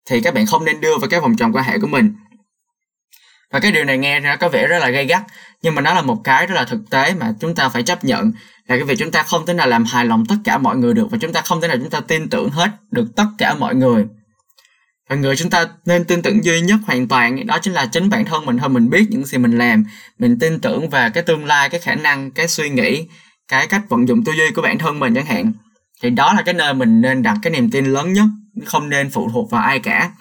thì 0.09 0.21
các 0.21 0.33
bạn 0.33 0.45
không 0.45 0.65
nên 0.65 0.81
đưa 0.81 0.97
vào 0.97 1.09
cái 1.09 1.19
vòng 1.19 1.35
tròn 1.35 1.51
quan 1.53 1.65
hệ 1.65 1.79
của 1.79 1.87
mình. 1.87 2.13
Và 3.51 3.59
cái 3.59 3.71
điều 3.71 3.83
này 3.83 3.97
nghe 3.97 4.19
ra 4.19 4.35
có 4.35 4.49
vẻ 4.49 4.67
rất 4.67 4.79
là 4.79 4.89
gay 4.89 5.05
gắt, 5.05 5.21
nhưng 5.61 5.75
mà 5.75 5.81
nó 5.81 5.93
là 5.93 6.01
một 6.01 6.21
cái 6.23 6.47
rất 6.47 6.55
là 6.55 6.65
thực 6.65 6.89
tế 6.89 7.13
mà 7.19 7.33
chúng 7.39 7.55
ta 7.55 7.69
phải 7.69 7.83
chấp 7.83 8.03
nhận, 8.03 8.31
là 8.67 8.75
cái 8.75 8.83
việc 8.83 8.95
chúng 8.99 9.11
ta 9.11 9.23
không 9.23 9.45
thể 9.45 9.53
nào 9.53 9.67
làm 9.67 9.85
hài 9.85 10.05
lòng 10.05 10.25
tất 10.25 10.35
cả 10.43 10.57
mọi 10.57 10.77
người 10.77 10.93
được 10.93 11.07
và 11.11 11.17
chúng 11.21 11.33
ta 11.33 11.41
không 11.41 11.61
thể 11.61 11.67
nào 11.67 11.77
chúng 11.77 11.89
ta 11.89 11.99
tin 11.99 12.29
tưởng 12.29 12.49
hết 12.49 12.69
được 12.91 13.07
tất 13.15 13.25
cả 13.37 13.55
mọi 13.55 13.75
người. 13.75 14.05
Và 15.09 15.15
người 15.15 15.35
chúng 15.35 15.49
ta 15.49 15.65
nên 15.85 16.03
tin 16.03 16.21
tưởng 16.21 16.45
duy 16.45 16.61
nhất 16.61 16.79
hoàn 16.87 17.07
toàn, 17.07 17.47
đó 17.47 17.59
chính 17.61 17.73
là 17.73 17.85
chính 17.85 18.09
bản 18.09 18.25
thân 18.25 18.45
mình 18.45 18.57
thôi, 18.57 18.69
mình 18.69 18.89
biết 18.89 19.05
những 19.09 19.25
gì 19.25 19.37
mình 19.37 19.57
làm, 19.57 19.83
mình 20.19 20.39
tin 20.39 20.59
tưởng 20.59 20.89
vào 20.89 21.09
cái 21.09 21.23
tương 21.23 21.45
lai, 21.45 21.69
cái 21.69 21.81
khả 21.81 21.95
năng, 21.95 22.31
cái 22.31 22.47
suy 22.47 22.69
nghĩ, 22.69 23.07
cái 23.47 23.67
cách 23.67 23.81
vận 23.89 24.07
dụng 24.07 24.23
tư 24.23 24.31
duy 24.31 24.51
của 24.55 24.61
bản 24.61 24.77
thân 24.77 24.99
mình 24.99 25.15
chẳng 25.15 25.25
hạn 25.25 25.53
thì 26.01 26.09
đó 26.09 26.33
là 26.33 26.41
cái 26.41 26.53
nơi 26.53 26.73
mình 26.73 27.01
nên 27.01 27.23
đặt 27.23 27.37
cái 27.41 27.51
niềm 27.51 27.71
tin 27.71 27.85
lớn 27.85 28.13
nhất 28.13 28.25
không 28.65 28.89
nên 28.89 29.09
phụ 29.09 29.29
thuộc 29.33 29.51
vào 29.51 29.61
ai 29.61 29.79
cả. 29.79 30.11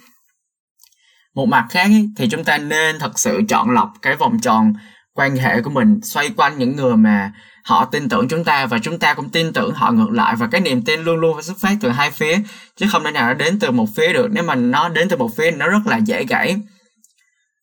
Một 1.34 1.46
mặt 1.46 1.66
khác 1.70 1.84
ấy, 1.84 2.08
thì 2.16 2.28
chúng 2.28 2.44
ta 2.44 2.58
nên 2.58 2.98
thật 2.98 3.18
sự 3.18 3.42
chọn 3.48 3.70
lọc 3.70 3.92
cái 4.02 4.16
vòng 4.16 4.38
tròn 4.40 4.72
quan 5.14 5.36
hệ 5.36 5.62
của 5.62 5.70
mình 5.70 6.00
xoay 6.02 6.30
quanh 6.36 6.58
những 6.58 6.76
người 6.76 6.96
mà 6.96 7.32
họ 7.64 7.84
tin 7.84 8.08
tưởng 8.08 8.28
chúng 8.28 8.44
ta 8.44 8.66
và 8.66 8.78
chúng 8.82 8.98
ta 8.98 9.14
cũng 9.14 9.28
tin 9.28 9.52
tưởng 9.52 9.74
họ 9.74 9.92
ngược 9.92 10.10
lại 10.10 10.36
và 10.36 10.46
cái 10.46 10.60
niềm 10.60 10.84
tin 10.84 11.00
luôn 11.00 11.16
luôn 11.16 11.34
phải 11.34 11.42
xuất 11.42 11.58
phát 11.60 11.76
từ 11.80 11.90
hai 11.90 12.10
phía 12.10 12.38
chứ 12.76 12.86
không 12.92 13.04
thể 13.04 13.10
nào 13.10 13.26
nó 13.26 13.34
đến 13.34 13.58
từ 13.58 13.70
một 13.70 13.86
phía 13.96 14.12
được. 14.12 14.28
Nếu 14.32 14.44
mà 14.44 14.54
nó 14.54 14.88
đến 14.88 15.08
từ 15.08 15.16
một 15.16 15.36
phía 15.36 15.50
nó 15.50 15.68
rất 15.68 15.86
là 15.86 15.96
dễ 15.96 16.24
gãy. 16.24 16.56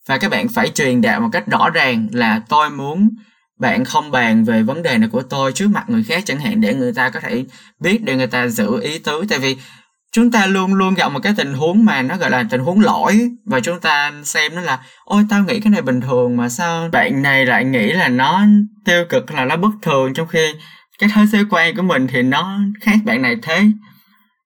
Và 0.08 0.18
các 0.18 0.32
bạn 0.32 0.48
phải 0.48 0.70
truyền 0.70 1.02
đạt 1.02 1.22
một 1.22 1.30
cách 1.32 1.48
rõ 1.48 1.70
ràng 1.70 2.08
là 2.12 2.42
tôi 2.50 2.70
muốn 2.70 3.10
bạn 3.60 3.86
không 3.86 4.12
bàn 4.12 4.44
về 4.44 4.64
vấn 4.64 4.84
đề 4.84 4.98
này 4.98 5.10
của 5.10 5.22
tôi 5.22 5.52
trước 5.52 5.68
mặt 5.72 5.84
người 5.88 6.04
khác 6.04 6.24
chẳng 6.26 6.40
hạn 6.40 6.62
để 6.62 6.74
người 6.74 6.94
ta 6.94 7.10
có 7.10 7.20
thể 7.20 7.46
biết, 7.80 8.04
để 8.04 8.16
người 8.16 8.28
ta 8.28 8.48
giữ 8.48 8.82
ý 8.82 9.00
tứ. 9.00 9.24
Tại 9.30 9.40
vì 9.40 9.58
chúng 10.12 10.32
ta 10.32 10.46
luôn 10.46 10.74
luôn 10.74 10.94
gặp 10.94 11.10
một 11.10 11.20
cái 11.24 11.34
tình 11.38 11.54
huống 11.54 11.86
mà 11.86 12.02
nó 12.02 12.18
gọi 12.18 12.30
là 12.30 12.44
tình 12.50 12.62
huống 12.62 12.80
lỗi, 12.80 13.30
và 13.46 13.60
chúng 13.60 13.80
ta 13.80 14.12
xem 14.24 14.56
nó 14.56 14.62
là, 14.62 14.80
ôi, 15.04 15.26
tao 15.30 15.44
nghĩ 15.44 15.60
cái 15.60 15.72
này 15.72 15.82
bình 15.82 16.02
thường 16.02 16.38
mà 16.38 16.50
sao? 16.50 16.90
Bạn 16.92 17.22
này 17.22 17.46
lại 17.46 17.66
nghĩ 17.66 17.94
là 17.94 18.08
nó 18.08 18.46
tiêu 18.86 19.06
cực 19.10 19.32
là 19.32 19.46
nó 19.46 19.58
bất 19.58 19.72
thường, 19.82 20.14
trong 20.14 20.28
khi 20.28 20.54
cái 21.00 21.10
thế 21.16 21.26
giới 21.26 21.46
quan 21.50 21.76
của 21.76 21.82
mình 21.82 22.08
thì 22.08 22.22
nó 22.22 22.60
khác 22.82 22.96
bạn 23.06 23.22
này 23.22 23.36
thế. 23.42 23.66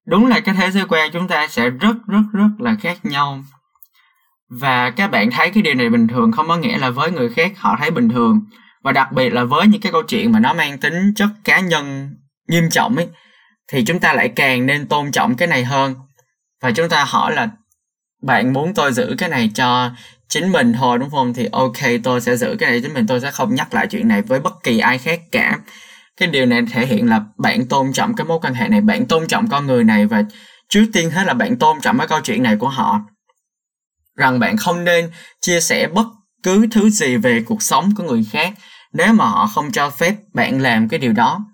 Đúng 0.08 0.28
là 0.28 0.40
cái 0.40 0.56
thế 0.56 0.72
giới 0.72 0.86
quan 0.86 1.12
chúng 1.14 1.28
ta 1.28 1.48
sẽ 1.48 1.70
rất 1.70 1.96
rất 2.08 2.24
rất 2.34 2.50
là 2.60 2.76
khác 2.82 3.06
nhau. 3.06 3.44
Và 4.50 4.90
các 4.90 5.12
bạn 5.12 5.32
thấy 5.32 5.50
cái 5.50 5.64
điều 5.64 5.74
này 5.74 5.90
bình 5.90 6.08
thường 6.08 6.32
không 6.32 6.48
có 6.48 6.58
nghĩa 6.58 6.78
là 6.78 6.90
với 6.90 7.12
người 7.12 7.30
khác 7.30 7.52
họ 7.58 7.76
thấy 7.80 7.92
bình 7.92 8.10
thường 8.10 8.42
và 8.84 8.92
đặc 8.92 9.12
biệt 9.12 9.30
là 9.30 9.44
với 9.44 9.68
những 9.68 9.82
cái 9.82 9.92
câu 9.92 10.04
chuyện 10.04 10.32
mà 10.32 10.40
nó 10.40 10.54
mang 10.54 10.78
tính 10.78 11.14
chất 11.16 11.30
cá 11.44 11.60
nhân 11.60 12.16
nghiêm 12.48 12.70
trọng 12.70 12.96
ấy, 12.96 13.08
thì 13.68 13.86
chúng 13.86 14.00
ta 14.00 14.14
lại 14.14 14.30
càng 14.36 14.66
nên 14.66 14.88
tôn 14.88 15.12
trọng 15.12 15.36
cái 15.36 15.48
này 15.48 15.64
hơn. 15.64 15.96
Và 16.62 16.72
chúng 16.72 16.90
ta 16.90 17.04
hỏi 17.04 17.36
là, 17.36 17.50
bạn 18.24 18.54
muốn 18.54 18.74
tôi 18.74 18.94
giữ 18.94 19.16
cái 19.18 19.30
này 19.30 19.52
cho 19.56 19.92
chính 20.28 20.52
mình 20.52 20.74
thôi, 20.74 21.00
đúng 21.00 21.10
không? 21.10 21.34
Thì 21.34 21.48
ok, 21.52 21.78
tôi 22.04 22.22
sẽ 22.22 22.38
giữ 22.38 22.56
cái 22.60 22.72
này 22.72 22.82
chính 22.82 22.94
mình, 22.94 23.08
tôi 23.08 23.22
sẽ 23.22 23.32
không 23.32 23.56
nhắc 23.56 23.74
lại 23.74 23.88
chuyện 23.88 24.08
này 24.08 24.22
với 24.22 24.40
bất 24.40 24.54
kỳ 24.64 24.80
ai 24.80 24.98
khác 24.98 25.22
cả. 25.32 25.60
Cái 26.18 26.30
điều 26.30 26.46
này 26.46 26.62
thể 26.72 26.86
hiện 26.86 27.10
là 27.10 27.22
bạn 27.38 27.66
tôn 27.66 27.94
trọng 27.94 28.16
cái 28.16 28.26
mối 28.26 28.40
quan 28.42 28.54
hệ 28.54 28.68
này, 28.68 28.82
bạn 28.82 29.06
tôn 29.06 29.28
trọng 29.28 29.48
con 29.48 29.68
người 29.68 29.84
này, 29.84 30.06
và 30.06 30.24
trước 30.70 30.86
tiên 30.94 31.12
hết 31.12 31.24
là 31.28 31.34
bạn 31.34 31.58
tôn 31.58 31.82
trọng 31.82 31.98
cái 31.98 32.08
câu 32.08 32.20
chuyện 32.24 32.44
này 32.44 32.56
của 32.56 32.70
họ. 32.70 33.02
Rằng 34.16 34.40
bạn 34.40 34.58
không 34.58 34.84
nên 34.84 35.12
chia 35.42 35.60
sẻ 35.60 35.88
bất 35.88 36.06
cứ 36.44 36.68
thứ 36.72 36.90
gì 36.90 37.18
về 37.18 37.44
cuộc 37.46 37.64
sống 37.64 37.96
của 37.98 38.04
người 38.04 38.26
khác 38.32 38.54
nếu 38.94 39.14
mà 39.14 39.26
họ 39.26 39.48
không 39.48 39.72
cho 39.72 39.90
phép 39.90 40.16
bạn 40.34 40.62
làm 40.62 40.90
cái 40.90 41.00
điều 41.00 41.14
đó, 41.14 41.46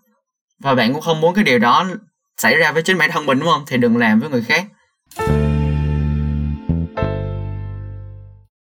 và 0.60 0.75
bạn 0.75 0.94
cũng 0.94 1.01
không 1.01 1.22
muốn 1.22 1.34
cái 1.34 1.44
điều 1.44 1.60
đó 1.60 1.86
xảy 2.38 2.56
ra 2.58 2.72
với 2.72 2.84
chính 2.84 2.98
bản 2.98 3.10
thân 3.12 3.25
mình, 3.25 3.39
đúng 3.39 3.50
không? 3.50 3.63
Thì 3.68 3.77
đừng 3.77 3.98
làm 3.98 4.20
với 4.20 4.30
người 4.30 4.42
khác. 4.42 4.65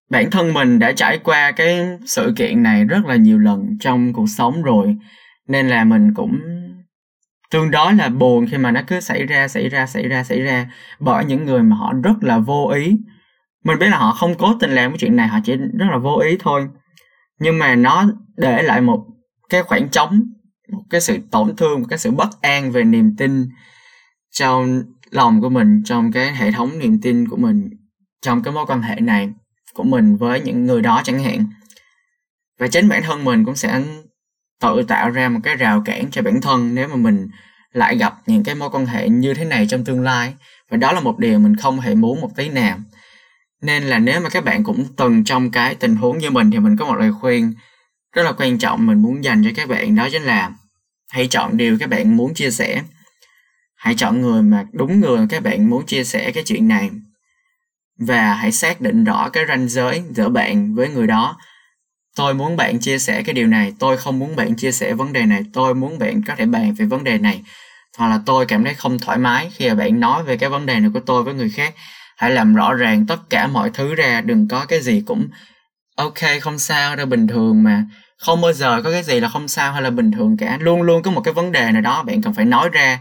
Bản 0.10 0.32
thân 0.32 0.54
mình 0.54 0.80
đã 0.80 0.92
trải 0.92 1.20
qua 1.24 1.52
cái 1.52 1.88
sự 2.06 2.34
kiện 2.36 2.64
này 2.64 2.86
rất 2.86 3.06
là 3.06 3.16
nhiều 3.16 3.40
lần 3.40 3.78
trong 3.80 4.14
cuộc 4.14 4.28
sống 4.28 4.64
rồi, 4.64 4.96
nên 5.48 5.68
là 5.68 5.84
mình 5.84 6.14
cũng 6.14 6.40
tương 7.52 7.72
đối 7.72 7.94
là 7.94 8.10
buồn 8.10 8.46
khi 8.52 8.58
mà 8.58 8.72
nó 8.72 8.82
cứ 8.88 9.00
xảy 9.00 9.26
ra 9.26 9.48
xảy 9.48 9.70
ra 9.70 9.86
xảy 9.86 10.08
ra 10.08 10.24
xảy 10.24 10.42
ra 10.42 10.72
bởi 11.00 11.26
những 11.26 11.46
người 11.46 11.64
mà 11.64 11.76
họ 11.76 11.94
rất 12.04 12.14
là 12.22 12.40
vô 12.40 12.68
ý. 12.68 12.98
Mình 13.64 13.80
biết 13.80 13.88
là 13.90 13.98
họ 13.98 14.12
không 14.12 14.36
cố 14.36 14.54
tình 14.60 14.72
làm 14.72 14.92
cái 14.92 14.98
chuyện 14.98 15.16
này, 15.16 15.28
họ 15.28 15.40
chỉ 15.44 15.56
rất 15.56 15.86
là 15.92 15.98
vô 15.98 16.18
ý 16.18 16.38
thôi 16.40 16.68
nhưng 17.40 17.60
mà 17.60 17.76
nó 17.76 18.06
để 18.38 18.64
lại 18.64 18.82
một 18.82 19.06
cái 19.50 19.64
khoảng 19.64 19.90
trống, 19.90 20.24
một 20.72 20.84
cái 20.90 21.02
sự 21.02 21.18
tổn 21.32 21.56
thương, 21.56 21.80
một 21.80 21.86
cái 21.90 22.00
sự 22.00 22.12
bất 22.12 22.42
an 22.42 22.72
về 22.72 22.84
niềm 22.84 23.16
tin 23.18 23.50
trong 24.32 24.84
lòng 25.12 25.42
của 25.42 25.50
mình, 25.50 25.84
trong 25.86 26.12
cái 26.12 26.36
hệ 26.36 26.52
thống 26.52 26.80
niềm 26.80 27.02
tin 27.02 27.28
của 27.28 27.38
mình, 27.38 27.70
trong 28.22 28.44
cái 28.44 28.54
mối 28.54 28.66
quan 28.66 28.82
hệ 28.82 28.96
này 28.96 29.30
của 29.74 29.84
mình 29.84 30.18
với 30.18 30.42
những 30.42 30.66
người 30.66 30.82
đó 30.82 31.02
chẳng 31.04 31.24
hạn. 31.24 31.46
Và 32.60 32.68
chính 32.68 32.90
bản 32.90 33.04
thân 33.04 33.24
mình 33.24 33.46
cũng 33.46 33.56
sẽ 33.56 33.84
tự 34.62 34.84
tạo 34.88 35.10
ra 35.10 35.30
một 35.30 35.40
cái 35.44 35.56
rào 35.56 35.82
cản 35.86 36.12
cho 36.12 36.22
bản 36.22 36.42
thân 36.42 36.76
nếu 36.76 36.88
mà 36.88 36.96
mình 36.96 37.28
lại 37.72 37.98
gặp 37.98 38.16
những 38.26 38.44
cái 38.44 38.56
mối 38.56 38.70
quan 38.70 38.86
hệ 38.86 39.10
như 39.10 39.34
thế 39.34 39.46
này 39.46 39.68
trong 39.70 39.86
tương 39.86 40.02
lai. 40.02 40.34
Và 40.70 40.78
đó 40.78 40.92
là 40.92 41.00
một 41.00 41.20
điều 41.20 41.40
mình 41.40 41.56
không 41.56 41.80
hề 41.80 41.96
muốn 41.96 42.22
một 42.22 42.30
tí 42.36 42.50
nào 42.50 42.78
nên 43.64 43.84
là 43.84 44.00
nếu 44.00 44.22
mà 44.22 44.30
các 44.30 44.46
bạn 44.46 44.64
cũng 44.64 44.86
từng 44.96 45.24
trong 45.24 45.52
cái 45.52 45.76
tình 45.76 45.96
huống 45.96 46.18
như 46.18 46.30
mình 46.30 46.52
thì 46.52 46.60
mình 46.60 46.78
có 46.78 46.86
một 46.86 46.96
lời 46.96 47.12
khuyên 47.22 47.54
rất 48.14 48.24
là 48.24 48.32
quan 48.32 48.58
trọng 48.58 48.86
mình 48.86 49.02
muốn 49.02 49.24
dành 49.24 49.44
cho 49.44 49.50
các 49.56 49.70
bạn, 49.70 49.96
đó 49.96 50.08
chính 50.12 50.24
là 50.24 50.52
hãy 51.10 51.28
chọn 51.28 51.58
điều 51.58 51.78
các 51.80 51.90
bạn 51.90 52.18
muốn 52.18 52.34
chia 52.34 52.52
sẻ. 52.52 52.82
Hãy 53.76 53.96
chọn 53.98 54.22
người 54.22 54.42
mà 54.42 54.66
đúng 54.72 55.00
người 55.00 55.18
mà 55.18 55.26
các 55.30 55.44
bạn 55.44 55.70
muốn 55.70 55.86
chia 55.86 56.04
sẻ 56.04 56.32
cái 56.32 56.44
chuyện 56.44 56.68
này. 56.68 56.90
Và 58.00 58.34
hãy 58.34 58.52
xác 58.52 58.82
định 58.82 59.04
rõ 59.04 59.30
cái 59.30 59.46
ranh 59.48 59.70
giới 59.70 60.04
giữa 60.16 60.30
bạn 60.30 60.76
với 60.76 60.90
người 60.90 61.08
đó. 61.08 61.38
Tôi 62.16 62.34
muốn 62.34 62.58
bạn 62.58 62.80
chia 62.80 63.00
sẻ 63.00 63.24
cái 63.24 63.34
điều 63.34 63.48
này, 63.48 63.74
tôi 63.80 63.98
không 63.98 64.20
muốn 64.20 64.36
bạn 64.36 64.56
chia 64.56 64.72
sẻ 64.72 64.94
vấn 64.94 65.14
đề 65.14 65.26
này, 65.26 65.44
tôi 65.54 65.76
muốn 65.76 66.00
bạn 66.00 66.22
có 66.28 66.36
thể 66.36 66.46
bàn 66.46 66.74
về 66.74 66.86
vấn 66.86 67.04
đề 67.04 67.18
này. 67.18 67.44
Hoặc 67.98 68.08
là 68.10 68.20
tôi 68.26 68.46
cảm 68.46 68.64
thấy 68.64 68.74
không 68.74 69.00
thoải 69.00 69.18
mái 69.18 69.52
khi 69.54 69.70
mà 69.70 69.76
bạn 69.76 70.00
nói 70.00 70.24
về 70.24 70.38
cái 70.38 70.50
vấn 70.50 70.66
đề 70.66 70.80
này 70.80 70.90
của 70.94 71.00
tôi 71.00 71.24
với 71.24 71.34
người 71.34 71.50
khác 71.50 71.74
hãy 72.24 72.32
làm 72.32 72.56
rõ 72.56 72.74
ràng 72.74 73.06
tất 73.06 73.30
cả 73.30 73.48
mọi 73.48 73.70
thứ 73.74 73.96
ra, 73.96 74.22
đừng 74.22 74.48
có 74.48 74.66
cái 74.66 74.82
gì 74.82 75.04
cũng 75.06 75.28
ok, 75.96 76.14
không 76.42 76.60
sao 76.60 76.96
đâu, 76.96 77.06
bình 77.06 77.28
thường 77.28 77.64
mà. 77.64 77.86
Không 78.18 78.42
bao 78.42 78.54
giờ 78.54 78.82
có 78.82 78.92
cái 78.92 79.04
gì 79.04 79.20
là 79.20 79.30
không 79.30 79.48
sao 79.48 79.74
hay 79.74 79.82
là 79.82 79.90
bình 79.90 80.12
thường 80.12 80.38
cả. 80.38 80.58
Luôn 80.62 80.82
luôn 80.82 81.04
có 81.04 81.12
một 81.12 81.22
cái 81.22 81.34
vấn 81.34 81.52
đề 81.52 81.72
nào 81.72 81.82
đó 81.82 82.04
bạn 82.04 82.22
cần 82.22 82.34
phải 82.34 82.46
nói 82.46 82.70
ra. 82.70 83.00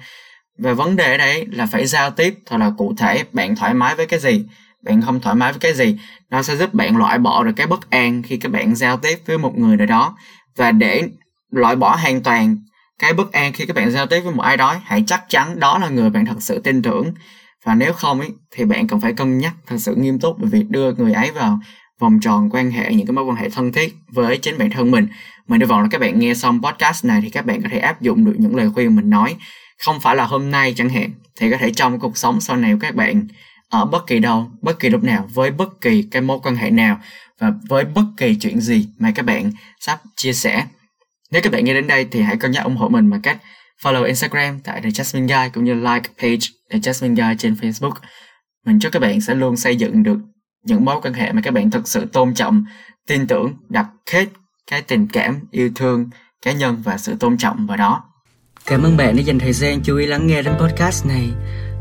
Về 0.59 0.75
vấn 0.75 0.97
đề 0.97 1.19
đấy 1.19 1.47
là 1.53 1.67
phải 1.67 1.87
giao 1.87 2.11
tiếp, 2.11 2.39
thật 2.47 2.57
là 2.57 2.71
cụ 2.79 2.95
thể, 2.99 3.25
bạn 3.33 3.57
thoải 3.57 3.75
mái 3.75 3.95
với 3.95 4.07
cái 4.07 4.21
gì, 4.21 4.45
bạn 4.85 5.03
không 5.03 5.21
thoải 5.21 5.37
mái 5.37 5.53
với 5.53 5.61
cái 5.61 5.75
gì. 5.75 5.99
Nó 6.31 6.43
sẽ 6.43 6.57
giúp 6.57 6.75
bạn 6.75 6.97
loại 6.97 7.19
bỏ 7.19 7.45
được 7.45 7.53
cái 7.57 7.67
bất 7.67 7.91
an 7.91 8.23
khi 8.23 8.37
các 8.37 8.53
bạn 8.53 8.75
giao 8.75 8.97
tiếp 8.97 9.19
với 9.27 9.39
một 9.39 9.59
người 9.59 9.77
nào 9.77 9.87
đó. 9.87 10.17
Và 10.57 10.73
để 10.73 11.03
loại 11.53 11.77
bỏ 11.77 11.97
hoàn 11.97 12.23
toàn 12.23 12.57
cái 12.99 13.13
bất 13.13 13.33
an 13.33 13.53
khi 13.53 13.67
các 13.67 13.77
bạn 13.77 13.91
giao 13.91 14.07
tiếp 14.07 14.21
với 14.21 14.35
một 14.35 14.43
ai 14.43 14.57
đó, 14.57 14.77
hãy 14.85 15.05
chắc 15.07 15.25
chắn 15.29 15.61
đó 15.61 15.79
là 15.79 15.89
người 15.89 16.11
bạn 16.11 16.27
thật 16.27 16.37
sự 16.41 16.59
tin 16.59 16.83
tưởng 16.83 17.15
và 17.64 17.75
nếu 17.75 17.92
không 17.92 18.20
ấy, 18.20 18.31
thì 18.51 18.64
bạn 18.64 18.87
cần 18.87 19.01
phải 19.01 19.12
cân 19.12 19.38
nhắc 19.38 19.55
thật 19.66 19.77
sự 19.79 19.94
nghiêm 19.94 20.18
túc 20.18 20.38
về 20.38 20.48
việc 20.48 20.70
đưa 20.70 20.94
người 20.94 21.12
ấy 21.12 21.31
vào 21.31 21.61
vòng 22.01 22.20
tròn 22.20 22.48
quan 22.51 22.70
hệ, 22.70 22.94
những 22.94 23.07
cái 23.07 23.12
mối 23.12 23.25
quan 23.25 23.37
hệ 23.37 23.48
thân 23.48 23.72
thiết 23.72 23.94
với 24.09 24.38
chính 24.38 24.59
bản 24.59 24.70
thân 24.70 24.90
mình. 24.90 25.07
Mình 25.48 25.61
hy 25.61 25.66
vọng 25.66 25.83
là 25.83 25.88
các 25.90 26.01
bạn 26.01 26.18
nghe 26.18 26.35
xong 26.35 26.62
podcast 26.62 27.05
này 27.05 27.20
thì 27.20 27.31
các 27.31 27.46
bạn 27.46 27.62
có 27.62 27.68
thể 27.72 27.79
áp 27.79 28.03
dụng 28.03 28.25
được 28.25 28.35
những 28.38 28.57
lời 28.57 28.70
khuyên 28.75 28.96
mình 28.96 29.11
nói. 29.11 29.37
Không 29.79 30.01
phải 30.01 30.16
là 30.16 30.25
hôm 30.25 30.51
nay 30.51 30.75
chẳng 30.77 30.88
hạn, 30.88 31.11
thì 31.40 31.51
có 31.51 31.57
thể 31.57 31.70
trong 31.70 31.98
cuộc 31.98 32.16
sống 32.16 32.40
sau 32.40 32.57
này 32.57 32.72
của 32.72 32.79
các 32.81 32.94
bạn, 32.94 33.27
ở 33.68 33.85
bất 33.85 34.07
kỳ 34.07 34.18
đâu, 34.18 34.51
bất 34.61 34.81
kỳ 34.81 34.88
lúc 34.88 35.03
nào, 35.03 35.29
với 35.35 35.51
bất 35.51 35.81
kỳ 35.81 36.03
cái 36.03 36.22
mối 36.22 36.38
quan 36.42 36.57
hệ 36.57 36.70
nào, 36.70 37.01
và 37.38 37.53
với 37.68 37.85
bất 37.85 38.05
kỳ 38.16 38.37
chuyện 38.40 38.61
gì 38.61 38.88
mà 38.98 39.12
các 39.14 39.27
bạn 39.27 39.53
sắp 39.81 40.01
chia 40.16 40.33
sẻ. 40.33 40.66
Nếu 41.31 41.42
các 41.42 41.53
bạn 41.53 41.64
nghe 41.64 41.75
đến 41.75 41.87
đây 41.87 42.07
thì 42.11 42.22
hãy 42.22 42.37
cân 42.37 42.51
nhắc 42.51 42.64
ủng 42.64 42.77
hộ 42.77 42.88
mình 42.88 43.11
bằng 43.11 43.22
cách 43.22 43.38
follow 43.83 44.05
Instagram 44.05 44.61
tại 44.61 44.81
The 44.81 44.89
Jasmine 44.89 45.27
Guy 45.27 45.51
cũng 45.55 45.65
như 45.65 45.75
like 45.75 46.11
page 46.23 46.47
The 46.71 46.79
Jasmine 46.79 47.15
Guy 47.15 47.37
trên 47.39 47.55
Facebook. 47.55 47.95
Mình 48.67 48.81
chúc 48.81 48.93
các 48.93 48.99
bạn 48.99 49.21
sẽ 49.21 49.35
luôn 49.35 49.57
xây 49.57 49.77
dựng 49.77 50.03
được 50.03 50.19
những 50.65 50.85
mối 50.85 51.01
quan 51.03 51.15
hệ 51.15 51.33
mà 51.33 51.41
các 51.45 51.55
bạn 51.55 51.71
thực 51.71 51.89
sự 51.89 52.07
tôn 52.13 52.35
trọng, 52.35 52.65
tin 53.07 53.27
tưởng, 53.27 53.55
đặt 53.69 53.87
hết 54.13 54.27
cái 54.71 54.83
tình 54.83 55.07
cảm, 55.13 55.41
yêu 55.51 55.71
thương, 55.75 56.11
cá 56.43 56.53
nhân 56.53 56.83
và 56.85 56.99
sự 56.99 57.15
tôn 57.21 57.37
trọng 57.39 57.67
vào 57.67 57.77
đó. 57.77 58.05
Cảm 58.67 58.83
ơn 58.83 58.97
bạn 58.97 59.17
đã 59.17 59.23
dành 59.23 59.39
thời 59.39 59.53
gian 59.53 59.81
chú 59.83 59.97
ý 59.97 60.07
lắng 60.07 60.27
nghe 60.27 60.43
đến 60.43 60.55
podcast 60.59 61.07
này. 61.07 61.31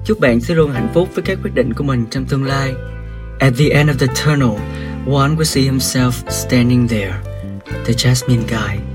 Chúc 0.05 0.19
bạn 0.19 0.41
sẽ 0.41 0.55
luôn 0.55 0.71
hạnh 0.71 0.89
phúc 0.93 1.09
với 1.13 1.23
các 1.23 1.37
quyết 1.43 1.51
định 1.53 1.73
của 1.73 1.83
mình 1.83 2.05
trong 2.11 2.25
tương 2.25 2.43
lai. 2.43 2.73
At 3.39 3.53
the 3.57 3.65
end 3.69 3.89
of 3.89 3.97
the 3.99 4.07
tunnel, 4.07 4.59
one 5.05 5.35
will 5.35 5.43
see 5.43 5.63
himself 5.63 6.11
standing 6.29 6.87
there, 6.87 7.13
the 7.85 7.93
Jasmine 7.93 8.43
guy. 8.47 8.90